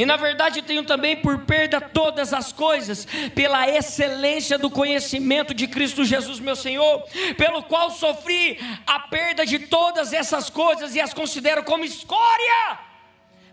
E 0.00 0.06
na 0.06 0.16
verdade 0.16 0.62
tenho 0.62 0.82
também 0.82 1.14
por 1.14 1.40
perda 1.40 1.78
todas 1.78 2.32
as 2.32 2.54
coisas, 2.54 3.06
pela 3.34 3.68
excelência 3.68 4.56
do 4.56 4.70
conhecimento 4.70 5.52
de 5.52 5.68
Cristo 5.68 6.06
Jesus, 6.06 6.40
meu 6.40 6.56
Senhor, 6.56 7.02
pelo 7.36 7.62
qual 7.64 7.90
sofri 7.90 8.58
a 8.86 8.98
perda 8.98 9.44
de 9.44 9.58
todas 9.58 10.14
essas 10.14 10.48
coisas 10.48 10.94
e 10.94 11.00
as 11.02 11.12
considero 11.12 11.62
como 11.64 11.84
escória, 11.84 12.78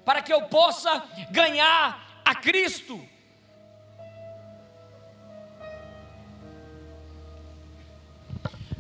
para 0.05 0.21
que 0.21 0.31
eu 0.31 0.43
possa 0.43 1.03
ganhar 1.31 2.21
a 2.23 2.33
Cristo. 2.33 3.05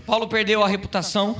Paulo 0.05 0.29
perdeu 0.29 0.63
a 0.63 0.69
reputação, 0.69 1.35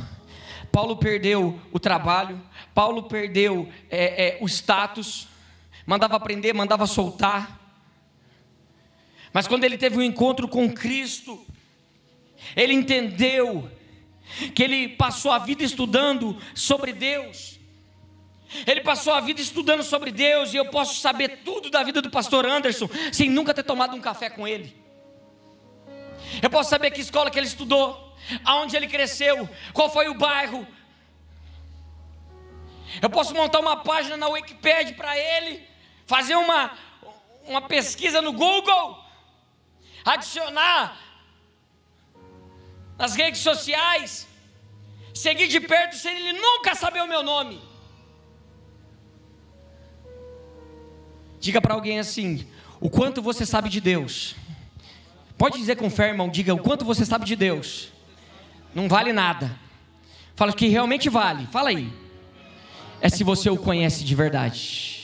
Paulo 0.73 0.97
perdeu 0.97 1.57
o 1.71 1.79
trabalho, 1.79 2.43
Paulo 2.75 3.03
perdeu 3.03 3.71
é, 3.89 4.27
é, 4.27 4.37
o 4.41 4.45
status 4.45 5.36
mandava 5.87 6.19
prender, 6.19 6.53
mandava 6.53 6.85
soltar. 6.85 7.57
Mas 9.31 9.47
quando 9.47 9.63
ele 9.63 9.77
teve 9.77 9.97
um 9.97 10.03
encontro 10.03 10.45
com 10.47 10.71
Cristo, 10.71 11.43
ele 12.55 12.73
entendeu 12.73 13.71
que 14.53 14.61
ele 14.61 14.89
passou 14.89 15.31
a 15.31 15.39
vida 15.39 15.63
estudando 15.63 16.37
sobre 16.53 16.91
Deus. 16.91 17.57
Ele 18.65 18.81
passou 18.81 19.13
a 19.13 19.21
vida 19.21 19.39
estudando 19.39 19.81
sobre 19.81 20.11
Deus 20.11 20.53
e 20.53 20.57
eu 20.57 20.65
posso 20.65 20.99
saber 20.99 21.39
tudo 21.45 21.69
da 21.69 21.83
vida 21.83 22.01
do 22.01 22.09
pastor 22.09 22.45
Anderson 22.45 22.89
sem 23.11 23.29
nunca 23.29 23.53
ter 23.53 23.63
tomado 23.63 23.95
um 23.95 24.01
café 24.01 24.29
com 24.29 24.45
ele. 24.45 24.75
Eu 26.41 26.49
posso 26.49 26.69
saber 26.69 26.91
que 26.91 26.99
escola 26.99 27.31
que 27.31 27.39
ele 27.39 27.47
estudou, 27.47 28.13
aonde 28.43 28.75
ele 28.75 28.87
cresceu, 28.87 29.49
qual 29.73 29.89
foi 29.89 30.09
o 30.09 30.13
bairro. 30.13 30.67
Eu 33.01 33.09
posso 33.09 33.33
montar 33.33 33.59
uma 33.59 33.77
página 33.77 34.17
na 34.17 34.27
Wikipedia 34.27 34.93
para 34.93 35.17
ele 35.17 35.76
fazer 36.07 36.35
uma, 36.35 36.71
uma 37.45 37.61
pesquisa 37.61 38.21
no 38.21 38.31
Google, 38.31 38.97
adicionar 40.03 40.97
nas 42.97 43.13
redes 43.13 43.41
sociais, 43.41 44.27
seguir 45.13 45.47
de 45.47 45.59
perto 45.59 45.95
sem 45.95 46.15
ele 46.15 46.39
nunca 46.39 46.73
saber 46.73 47.01
o 47.01 47.07
meu 47.07 47.21
nome. 47.21 47.61
Diga 51.39 51.61
para 51.61 51.75
alguém 51.75 51.99
assim: 51.99 52.47
o 52.79 52.89
quanto 52.89 53.21
você 53.21 53.45
sabe 53.45 53.69
de 53.69 53.79
Deus. 53.79 54.35
Pode 55.37 55.59
dizer 55.59 55.75
com 55.75 55.87
fé, 55.87 56.07
irmão, 56.07 56.29
diga 56.29 56.55
o 56.55 56.57
quanto 56.57 56.83
você 56.83 57.05
sabe 57.05 57.23
de 57.25 57.35
Deus. 57.35 57.89
Não 58.73 58.87
vale 58.87 59.13
nada. 59.13 59.55
Fala 60.35 60.51
que 60.51 60.67
realmente 60.67 61.09
vale. 61.09 61.45
Fala 61.47 61.69
aí. 61.69 61.93
É 62.99 63.09
se 63.09 63.23
você 63.23 63.47
o 63.49 63.57
conhece 63.57 64.03
de 64.03 64.15
verdade. 64.15 64.96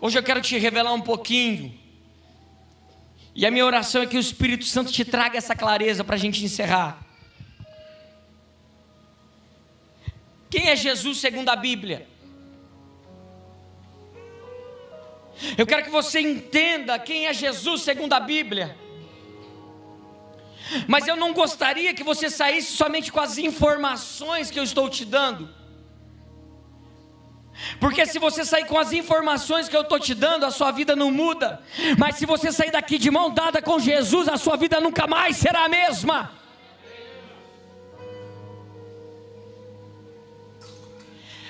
Hoje 0.00 0.16
eu 0.16 0.22
quero 0.22 0.40
te 0.40 0.56
revelar 0.58 0.92
um 0.92 1.00
pouquinho. 1.00 1.76
E 3.34 3.44
a 3.44 3.50
minha 3.50 3.66
oração 3.66 4.02
é 4.02 4.06
que 4.06 4.16
o 4.16 4.20
Espírito 4.20 4.64
Santo 4.64 4.92
te 4.92 5.04
traga 5.04 5.36
essa 5.36 5.54
clareza 5.54 6.04
para 6.04 6.14
a 6.14 6.18
gente 6.18 6.44
encerrar. 6.44 7.04
Quem 10.50 10.68
é 10.68 10.76
Jesus 10.76 11.18
segundo 11.18 11.48
a 11.48 11.56
Bíblia? 11.56 12.06
Eu 15.56 15.66
quero 15.66 15.84
que 15.84 15.90
você 15.90 16.20
entenda 16.20 16.98
quem 16.98 17.26
é 17.26 17.34
Jesus 17.34 17.82
segundo 17.82 18.12
a 18.12 18.20
Bíblia. 18.20 18.76
Mas 20.86 21.06
eu 21.08 21.16
não 21.16 21.32
gostaria 21.32 21.94
que 21.94 22.04
você 22.04 22.28
saísse 22.30 22.72
somente 22.72 23.10
com 23.10 23.20
as 23.20 23.38
informações 23.38 24.50
que 24.50 24.58
eu 24.58 24.64
estou 24.64 24.88
te 24.88 25.04
dando. 25.04 25.48
Porque 27.80 28.04
se 28.06 28.18
você 28.18 28.44
sair 28.44 28.66
com 28.66 28.78
as 28.78 28.92
informações 28.92 29.68
que 29.68 29.76
eu 29.76 29.82
estou 29.82 29.98
te 29.98 30.14
dando, 30.14 30.44
a 30.44 30.50
sua 30.50 30.70
vida 30.70 30.96
não 30.96 31.10
muda. 31.10 31.60
Mas 31.98 32.16
se 32.16 32.26
você 32.26 32.50
sair 32.52 32.70
daqui 32.70 32.98
de 32.98 33.10
mão 33.10 33.30
dada 33.30 33.60
com 33.62 33.78
Jesus, 33.78 34.28
a 34.28 34.36
sua 34.36 34.56
vida 34.56 34.80
nunca 34.80 35.06
mais 35.06 35.36
será 35.36 35.64
a 35.64 35.68
mesma. 35.68 36.32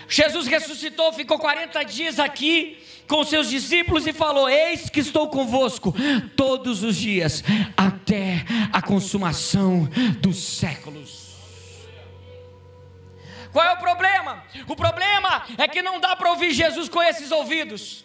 Jesus 0.08 0.46
ressuscitou, 0.46 1.12
ficou 1.12 1.38
40 1.38 1.82
dias 1.84 2.18
aqui 2.18 2.78
com 3.06 3.22
seus 3.24 3.48
discípulos 3.50 4.06
e 4.06 4.12
falou: 4.12 4.48
Eis 4.48 4.88
que 4.88 5.00
estou 5.00 5.28
convosco 5.28 5.94
todos 6.34 6.82
os 6.82 6.96
dias, 6.96 7.44
até 7.76 8.44
a 8.72 8.80
consumação 8.80 9.88
dos 10.20 10.36
séculos. 10.36 11.27
Qual 13.52 13.64
é 13.64 13.72
o 13.72 13.78
problema? 13.78 14.42
O 14.66 14.76
problema 14.76 15.44
é 15.56 15.66
que 15.68 15.82
não 15.82 16.00
dá 16.00 16.14
para 16.16 16.30
ouvir 16.30 16.52
Jesus 16.52 16.88
com 16.88 17.02
esses 17.02 17.30
ouvidos. 17.30 18.04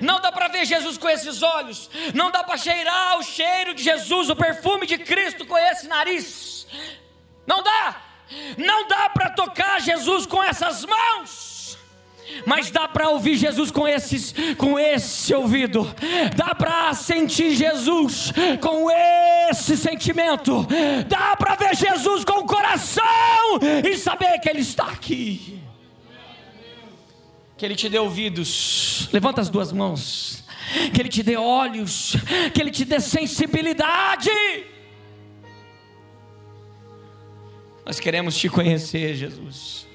Não 0.00 0.20
dá 0.20 0.30
para 0.30 0.48
ver 0.48 0.66
Jesus 0.66 0.98
com 0.98 1.08
esses 1.08 1.42
olhos, 1.42 1.88
não 2.12 2.30
dá 2.30 2.44
para 2.44 2.58
cheirar 2.58 3.18
o 3.18 3.22
cheiro 3.22 3.72
de 3.72 3.82
Jesus, 3.82 4.28
o 4.28 4.36
perfume 4.36 4.86
de 4.86 4.98
Cristo 4.98 5.46
com 5.46 5.56
esse 5.56 5.86
nariz. 5.88 6.66
Não 7.46 7.62
dá. 7.62 8.02
Não 8.58 8.86
dá 8.86 9.08
para 9.10 9.30
tocar 9.30 9.80
Jesus 9.80 10.26
com 10.26 10.42
essas 10.42 10.84
mãos 10.84 11.51
mas 12.46 12.70
dá 12.70 12.88
para 12.88 13.08
ouvir 13.08 13.36
Jesus 13.36 13.70
com, 13.70 13.86
esses, 13.86 14.34
com 14.56 14.78
esse 14.78 15.34
ouvido, 15.34 15.92
dá 16.36 16.54
para 16.54 16.92
sentir 16.94 17.54
Jesus 17.54 18.32
com 18.60 18.88
esse 18.90 19.76
sentimento, 19.76 20.66
dá 21.08 21.36
para 21.36 21.54
ver 21.56 21.76
Jesus 21.76 22.24
com 22.24 22.40
o 22.40 22.46
coração 22.46 23.04
e 23.84 23.96
saber 23.96 24.38
que 24.40 24.48
Ele 24.48 24.60
está 24.60 24.84
aqui. 24.84 25.60
Que 27.56 27.66
Ele 27.66 27.76
te 27.76 27.88
dê 27.88 27.98
ouvidos, 27.98 29.08
levanta 29.12 29.40
as 29.40 29.48
duas 29.48 29.72
mãos, 29.72 30.44
que 30.92 31.00
Ele 31.00 31.08
te 31.08 31.22
dê 31.22 31.36
olhos, 31.36 32.16
que 32.52 32.60
Ele 32.60 32.70
te 32.70 32.84
dê 32.84 32.98
sensibilidade. 32.98 34.30
Nós 37.84 37.98
queremos 37.98 38.36
te 38.36 38.48
conhecer, 38.48 39.14
Jesus. 39.14 39.91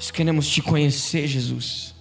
Nós 0.00 0.10
queremos 0.10 0.48
te 0.48 0.62
conhecer, 0.62 1.26
Jesus. 1.26 1.94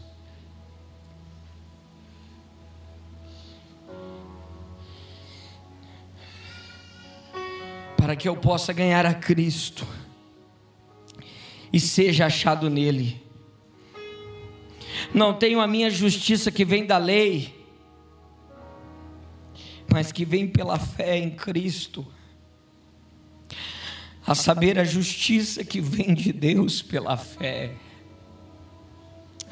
Para 7.98 8.16
que 8.16 8.30
eu 8.30 8.38
possa 8.38 8.72
ganhar 8.72 9.06
a 9.06 9.14
Cristo 9.14 9.86
e 11.74 11.78
seja 11.78 12.28
achado 12.28 12.70
nele. 12.70 13.22
Não 15.14 15.34
tenho 15.34 15.60
a 15.60 15.68
minha 15.68 15.90
justiça 15.90 16.50
que 16.50 16.64
vem 16.64 16.86
da 16.86 16.98
lei, 16.98 17.54
mas 19.92 20.10
que 20.14 20.24
vem 20.24 20.48
pela 20.48 20.80
fé 20.80 21.18
em 21.18 21.32
Cristo 21.32 22.08
a 24.26 24.34
saber, 24.34 24.80
a 24.80 24.86
justiça 24.86 25.66
que 25.66 25.82
vem 25.82 26.14
de 26.14 26.32
Deus 26.32 26.82
pela 26.82 27.18
fé. 27.18 27.76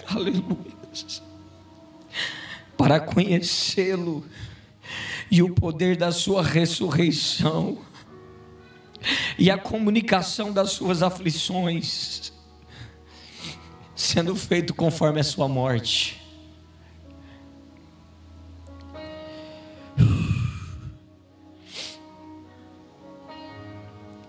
Aleluia. 0.08 0.78
para 2.78 3.00
conhecê-lo 3.00 4.26
e 5.30 5.42
o 5.42 5.54
poder 5.54 5.98
da 5.98 6.12
sua 6.12 6.42
ressurreição 6.42 7.80
e 9.38 9.52
a 9.52 9.58
comunicação 9.58 10.54
das 10.54 10.72
suas 10.72 11.04
aflições, 11.04 12.32
sendo 13.96 14.36
feito 14.36 14.74
conforme 14.74 15.20
a 15.20 15.24
sua 15.24 15.48
morte. 15.48 16.22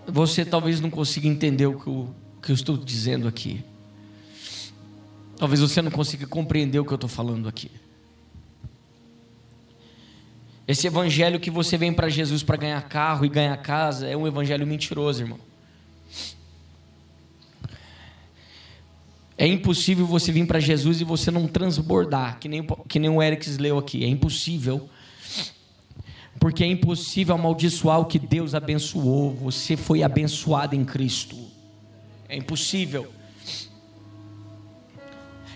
Você 0.07 0.45
talvez 0.45 0.81
não 0.81 0.91
consiga 0.91 1.29
entender 1.29 1.67
o 1.67 1.79
que 1.79 1.87
eu, 1.87 1.93
o 1.93 2.41
que 2.43 2.51
eu 2.51 2.55
estou 2.55 2.77
dizendo 2.77 3.29
aqui. 3.29 3.63
Talvez 5.39 5.61
você 5.61 5.81
não 5.81 5.91
consiga 5.91 6.27
compreender 6.27 6.81
o 6.81 6.85
que 6.85 6.93
eu 6.93 6.97
estou 6.97 7.09
falando 7.09 7.49
aqui. 7.49 7.71
Esse 10.67 10.87
evangelho 10.87 11.41
que 11.41 11.51
você 11.51 11.79
vem 11.79 11.93
para 11.93 12.09
Jesus 12.09 12.43
para 12.43 12.57
ganhar 12.57 12.83
carro 12.83 13.25
e 13.25 13.29
ganhar 13.29 13.57
casa 13.59 14.07
é 14.07 14.17
um 14.17 14.27
evangelho 14.27 14.67
mentiroso, 14.67 15.23
irmão. 15.23 15.39
É 19.39 19.47
impossível 19.47 20.05
você 20.05 20.33
vir 20.33 20.47
para 20.47 20.59
Jesus 20.59 21.01
e 21.01 21.05
você 21.05 21.31
não 21.31 21.47
transbordar, 21.47 22.41
que 22.41 22.49
nem, 22.49 22.67
que 22.89 22.99
nem 22.99 23.09
o 23.09 23.23
Eric 23.23 23.49
leu 23.57 23.79
aqui. 23.79 24.05
É 24.05 24.09
impossível. 24.09 24.91
Porque 26.41 26.65
é 26.65 26.67
impossível 26.67 27.37
amaldiçoar 27.37 28.01
o 28.01 28.07
que 28.07 28.19
Deus 28.19 28.55
abençoou. 28.55 29.35
Você 29.37 29.77
foi 29.77 30.03
abençoado 30.03 30.75
em 30.75 30.85
Cristo. 30.85 31.37
É 32.29 32.37
impossível. 32.37 33.18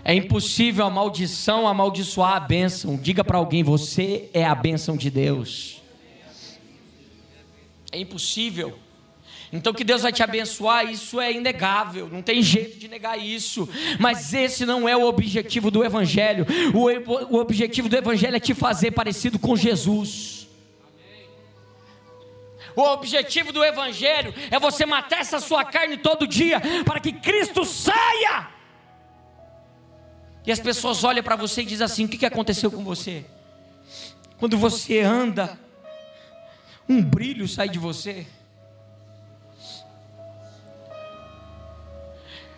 É 0.04 0.14
impossível 0.14 0.84
a 0.84 0.90
maldição 0.90 1.66
amaldiçoar 1.66 2.34
a 2.34 2.40
bênção. 2.40 2.96
Diga 2.96 3.22
para 3.22 3.38
alguém: 3.38 3.62
você 3.62 4.28
é 4.34 4.44
a 4.44 4.54
bênção 4.54 4.96
de 4.96 5.10
Deus. 5.10 5.80
É 7.92 7.98
impossível. 7.98 8.78
Então 9.52 9.74
que 9.74 9.84
Deus 9.84 10.00
vai 10.00 10.10
te 10.10 10.22
abençoar, 10.22 10.90
isso 10.90 11.20
é 11.20 11.30
inegável, 11.30 12.08
não 12.10 12.22
tem 12.22 12.40
jeito 12.40 12.78
de 12.78 12.88
negar 12.88 13.18
isso. 13.18 13.68
Mas 14.00 14.32
esse 14.32 14.64
não 14.64 14.88
é 14.88 14.96
o 14.96 15.04
objetivo 15.04 15.70
do 15.70 15.84
Evangelho. 15.84 16.46
O, 16.72 17.36
o 17.36 17.38
objetivo 17.38 17.86
do 17.86 17.96
Evangelho 17.96 18.36
é 18.36 18.40
te 18.40 18.54
fazer 18.54 18.92
parecido 18.92 19.38
com 19.38 19.54
Jesus. 19.54 20.48
O 22.74 22.80
objetivo 22.80 23.52
do 23.52 23.62
Evangelho 23.62 24.32
é 24.50 24.58
você 24.58 24.86
matar 24.86 25.20
essa 25.20 25.38
sua 25.38 25.62
carne 25.66 25.98
todo 25.98 26.26
dia, 26.26 26.58
para 26.86 26.98
que 26.98 27.12
Cristo 27.12 27.66
saia 27.66 28.48
e 30.46 30.50
as 30.50 30.58
pessoas 30.58 31.04
olham 31.04 31.22
para 31.22 31.36
você 31.36 31.62
e 31.62 31.64
dizem 31.64 31.84
assim: 31.84 32.04
o 32.04 32.08
que 32.08 32.26
aconteceu 32.26 32.70
com 32.70 32.82
você? 32.82 33.24
Quando 34.38 34.58
você 34.58 35.00
anda, 35.00 35.58
um 36.88 37.02
brilho 37.02 37.46
sai 37.46 37.68
de 37.68 37.78
você. 37.78 38.26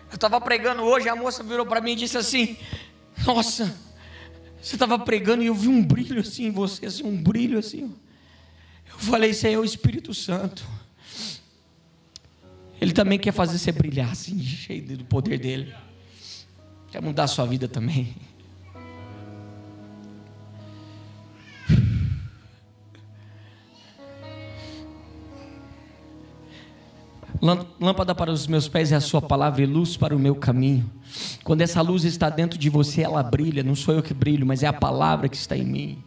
Eu 0.09 0.15
estava 0.15 0.39
pregando 0.41 0.81
hoje, 0.81 1.09
a 1.09 1.15
moça 1.15 1.43
virou 1.43 1.65
para 1.65 1.81
mim 1.81 1.91
e 1.91 1.97
disse 1.97 2.17
assim: 2.17 2.57
Nossa, 3.25 3.77
você 4.59 4.75
estava 4.75 4.97
pregando 4.97 5.43
e 5.43 5.47
eu 5.47 5.53
vi 5.53 5.67
um 5.67 5.83
brilho 5.83 6.19
assim 6.21 6.45
em 6.45 6.51
você, 6.51 6.87
assim, 6.87 7.03
um 7.03 7.21
brilho 7.21 7.59
assim. 7.59 7.93
Eu 8.89 8.97
falei: 8.97 9.29
Isso 9.29 9.45
aí 9.45 9.53
é 9.53 9.59
o 9.59 9.63
Espírito 9.63 10.13
Santo. 10.13 10.65
Ele 12.81 12.93
também 12.93 13.19
quer 13.19 13.31
fazer 13.31 13.59
você 13.59 13.71
brilhar 13.71 14.11
assim, 14.11 14.39
cheio 14.41 14.97
do 14.97 15.05
poder 15.05 15.37
dele. 15.37 15.73
Quer 16.95 17.01
mudar 17.01 17.23
a 17.25 17.27
sua 17.27 17.45
vida 17.45 17.67
também? 17.67 18.15
Lâmpada 27.81 28.15
para 28.15 28.31
os 28.31 28.47
meus 28.47 28.69
pés 28.69 28.93
é 28.93 28.95
a 28.95 29.01
sua 29.01 29.21
palavra 29.21 29.61
e 29.61 29.65
luz 29.65 29.97
para 29.97 30.15
o 30.15 30.19
meu 30.19 30.35
caminho. 30.35 30.89
Quando 31.43 31.59
essa 31.59 31.81
luz 31.81 32.05
está 32.05 32.29
dentro 32.29 32.57
de 32.57 32.69
você, 32.69 33.01
ela 33.01 33.21
brilha. 33.21 33.61
Não 33.61 33.75
sou 33.75 33.93
eu 33.93 34.01
que 34.01 34.13
brilho, 34.13 34.45
mas 34.45 34.63
é 34.63 34.67
a 34.67 34.71
palavra 34.71 35.27
que 35.27 35.35
está 35.35 35.57
em 35.57 35.65
mim. 35.65 36.03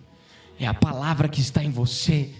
É 0.59 0.66
a 0.66 0.72
palavra 0.72 1.29
que 1.29 1.42
está 1.42 1.62
em 1.62 1.70
você. 1.70 2.31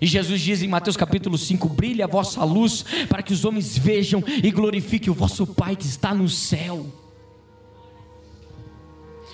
E 0.00 0.06
Jesus 0.06 0.40
diz 0.40 0.62
em 0.62 0.68
Mateus 0.68 0.96
capítulo 0.96 1.36
5: 1.36 1.68
Brilhe 1.68 2.00
a 2.00 2.06
vossa 2.06 2.44
luz 2.44 2.84
para 3.08 3.24
que 3.24 3.32
os 3.32 3.44
homens 3.44 3.76
vejam 3.76 4.22
e 4.40 4.52
glorifiquem 4.52 5.10
o 5.10 5.14
vosso 5.14 5.44
Pai 5.48 5.74
que 5.74 5.86
está 5.86 6.14
no 6.14 6.28
céu. 6.28 7.09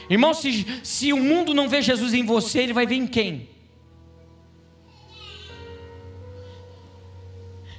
Irmão, 0.09 0.33
se, 0.33 0.67
se 0.85 1.13
o 1.13 1.17
mundo 1.17 1.53
não 1.53 1.69
vê 1.69 1.83
Jesus 1.83 2.15
em 2.15 2.25
você, 2.25 2.61
ele 2.61 2.73
vai 2.73 2.87
ver 2.87 2.97
em 2.97 3.07
quem? 3.07 3.49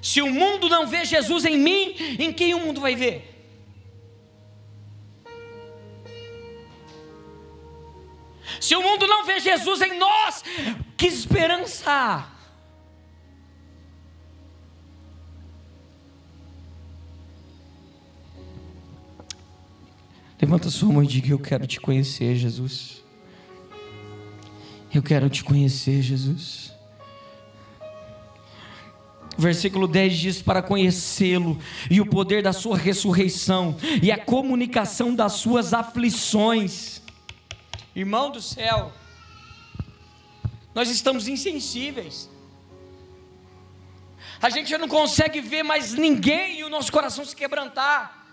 Se 0.02 0.22
o 0.22 0.30
mundo 0.30 0.70
não 0.70 0.88
vê 0.88 1.04
Jesus 1.06 1.46
em 1.46 1.58
mim, 1.58 1.96
em 2.20 2.32
quem 2.32 2.54
o 2.54 2.60
mundo 2.60 2.80
vai 2.80 2.96
ver? 2.96 3.34
Se 8.60 8.76
o 8.76 8.82
mundo 8.82 9.06
não 9.06 9.26
vê 9.26 9.40
Jesus 9.40 9.82
em 9.82 9.98
nós, 9.98 10.44
que 10.96 11.08
esperança 11.08 12.37
Levanta 20.48 20.70
sua 20.70 20.94
mão 20.94 21.04
e 21.04 21.08
diga: 21.08 21.28
Eu 21.28 21.40
quero 21.40 21.68
te 21.68 21.78
conhecer, 21.78 22.34
Jesus. 22.38 23.04
Eu 24.96 25.04
quero 25.04 25.30
te 25.30 25.44
conhecer, 25.44 26.02
Jesus. 26.02 26.72
Versículo 29.38 29.90
10 29.90 30.18
diz: 30.18 30.42
Para 30.42 30.62
conhecê-lo 30.62 31.60
e 31.92 32.00
o 32.00 32.06
poder 32.06 32.42
da 32.42 32.54
sua 32.54 32.78
ressurreição 32.78 33.76
e 34.02 34.10
a 34.10 34.18
comunicação 34.18 35.14
das 35.14 35.34
suas 35.34 35.74
aflições. 35.74 37.02
Irmão 37.94 38.32
do 38.32 38.42
céu, 38.42 38.94
nós 40.74 40.90
estamos 40.90 41.28
insensíveis. 41.28 42.30
A 44.42 44.50
gente 44.50 44.78
não 44.78 44.88
consegue 44.88 45.42
ver 45.42 45.64
mais 45.64 45.92
ninguém 45.92 46.62
e 46.62 46.64
o 46.64 46.70
nosso 46.70 46.90
coração 46.90 47.26
se 47.26 47.36
quebrantar 47.36 48.27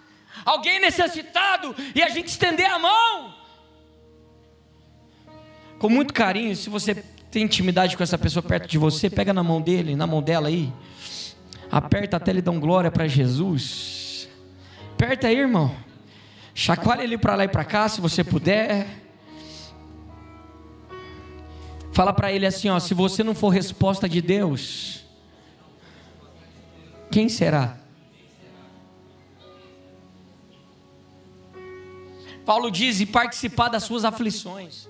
alguém 0.44 0.80
necessitado 0.80 1.74
e 1.94 2.02
a 2.02 2.08
gente 2.08 2.28
estender 2.28 2.70
a 2.70 2.78
mão. 2.78 3.34
Com 5.78 5.88
muito 5.88 6.14
carinho, 6.14 6.54
se 6.56 6.70
você 6.70 6.94
tem 7.30 7.42
intimidade 7.42 7.96
com 7.96 8.02
essa 8.02 8.16
pessoa 8.16 8.42
perto 8.42 8.68
de 8.68 8.78
você, 8.78 9.10
pega 9.10 9.32
na 9.32 9.42
mão 9.42 9.60
dele, 9.60 9.96
na 9.96 10.06
mão 10.06 10.22
dela 10.22 10.48
aí, 10.48 10.72
aperta 11.70 12.16
até 12.16 12.30
ele 12.30 12.40
dar 12.40 12.52
um 12.52 12.60
glória 12.60 12.90
para 12.90 13.06
Jesus. 13.08 14.28
Aperta 14.94 15.26
aí, 15.26 15.36
irmão. 15.36 15.74
Chacoalha 16.54 17.02
ele 17.02 17.18
para 17.18 17.34
lá 17.34 17.44
e 17.44 17.48
para 17.48 17.64
cá, 17.64 17.88
se 17.88 18.00
você 18.00 18.22
puder. 18.22 18.86
Fala 21.92 22.12
para 22.12 22.32
ele 22.32 22.46
assim, 22.46 22.68
ó, 22.68 22.78
se 22.78 22.94
você 22.94 23.22
não 23.22 23.34
for 23.34 23.50
resposta 23.50 24.08
de 24.08 24.22
Deus, 24.22 25.04
quem 27.10 27.28
será? 27.28 27.83
Paulo 32.44 32.70
diz: 32.70 33.00
e 33.00 33.06
participar 33.06 33.68
das 33.68 33.84
suas 33.84 34.04
aflições. 34.04 34.88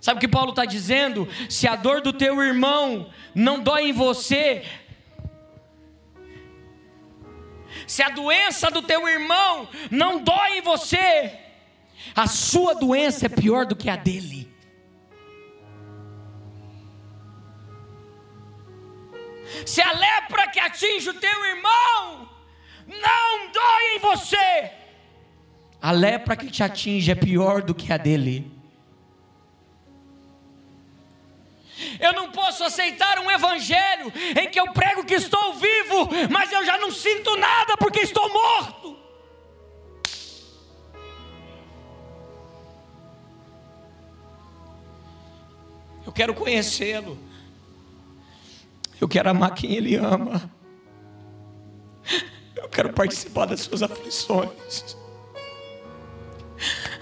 Sabe 0.00 0.18
o 0.18 0.20
que 0.20 0.28
Paulo 0.28 0.50
está 0.50 0.64
dizendo? 0.64 1.28
Se 1.48 1.66
a 1.66 1.74
dor 1.74 2.00
do 2.00 2.12
teu 2.12 2.40
irmão 2.40 3.10
não 3.34 3.60
dói 3.60 3.88
em 3.88 3.92
você, 3.92 4.64
se 7.86 8.02
a 8.02 8.08
doença 8.08 8.70
do 8.70 8.82
teu 8.82 9.08
irmão 9.08 9.68
não 9.90 10.22
dói 10.22 10.58
em 10.58 10.62
você, 10.62 11.38
a 12.14 12.26
sua 12.26 12.74
doença 12.74 13.26
é 13.26 13.28
pior 13.28 13.66
do 13.66 13.74
que 13.74 13.90
a 13.90 13.96
dele. 13.96 14.48
Se 19.66 19.80
a 19.80 19.92
lepra 19.92 20.48
que 20.48 20.60
atinge 20.60 21.10
o 21.10 21.14
teu 21.14 21.44
irmão 21.46 22.28
não 22.86 23.50
dói 23.50 23.96
em 23.96 23.98
você, 23.98 24.72
a 25.80 25.92
lepra 25.92 26.36
que 26.36 26.50
te 26.50 26.62
atinge 26.62 27.10
é 27.10 27.14
pior 27.14 27.62
do 27.62 27.74
que 27.74 27.92
a 27.92 27.96
dele. 27.96 28.50
Eu 32.00 32.12
não 32.12 32.32
posso 32.32 32.64
aceitar 32.64 33.18
um 33.20 33.30
evangelho 33.30 34.12
em 34.40 34.50
que 34.50 34.58
eu 34.58 34.72
prego 34.72 35.04
que 35.04 35.14
estou 35.14 35.54
vivo, 35.54 36.08
mas 36.30 36.50
eu 36.50 36.64
já 36.64 36.76
não 36.78 36.90
sinto 36.90 37.36
nada 37.36 37.76
porque 37.76 38.00
estou 38.00 38.28
morto. 38.32 38.96
Eu 46.04 46.12
quero 46.12 46.34
conhecê-lo. 46.34 47.18
Eu 49.00 49.06
quero 49.06 49.30
amar 49.30 49.54
quem 49.54 49.74
ele 49.74 49.94
ama. 49.94 50.50
Eu 52.56 52.68
quero 52.68 52.92
participar 52.92 53.46
das 53.46 53.60
suas 53.60 53.82
aflições. 53.82 54.96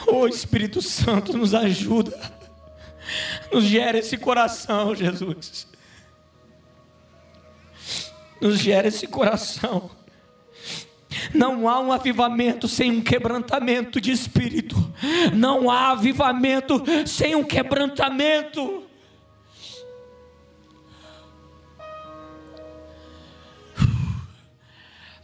Oh 0.06 0.26
Espírito 0.26 0.80
Santo, 0.80 1.36
nos 1.36 1.54
ajuda. 1.54 2.18
Nos 3.52 3.64
gera 3.64 3.98
esse 3.98 4.16
coração, 4.16 4.94
Jesus. 4.94 5.66
Nos 8.40 8.58
gera 8.58 8.88
esse 8.88 9.06
coração. 9.06 9.90
Não 11.34 11.68
há 11.68 11.80
um 11.80 11.92
avivamento 11.92 12.68
sem 12.68 12.90
um 12.90 13.00
quebrantamento 13.00 14.00
de 14.00 14.10
espírito. 14.10 14.76
Não 15.34 15.70
há 15.70 15.90
avivamento 15.92 16.82
sem 17.06 17.34
um 17.34 17.44
quebrantamento. 17.44 18.84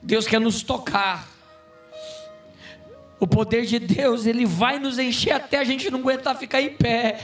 Deus 0.03 0.27
quer 0.27 0.41
nos 0.41 0.63
tocar. 0.63 1.32
O 3.23 3.27
poder 3.29 3.65
de 3.67 3.79
Deus, 3.79 4.27
ele 4.27 4.45
vai 4.45 4.81
nos 4.81 4.99
encher 4.99 5.31
até 5.31 5.59
a 5.59 5.63
gente 5.63 5.89
não 5.89 6.01
aguentar 6.01 6.37
ficar 6.37 6.61
em 6.61 6.71
pé. 6.71 7.21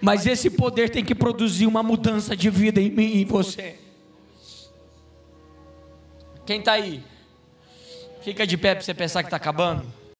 Mas 0.00 0.24
esse 0.24 0.48
poder 0.48 0.88
tem 0.88 1.04
que 1.04 1.16
produzir 1.16 1.66
uma 1.66 1.82
mudança 1.82 2.36
de 2.36 2.48
vida 2.48 2.80
em 2.80 2.88
mim 2.88 3.06
e 3.06 3.22
em 3.22 3.24
você. 3.24 3.76
Quem 6.46 6.60
está 6.60 6.74
aí? 6.74 7.02
Fica 8.22 8.46
de 8.46 8.56
pé 8.56 8.76
para 8.76 8.84
você 8.84 8.94
pensar 8.94 9.24
que 9.24 9.26
está 9.26 9.36
acabando. 9.36 9.84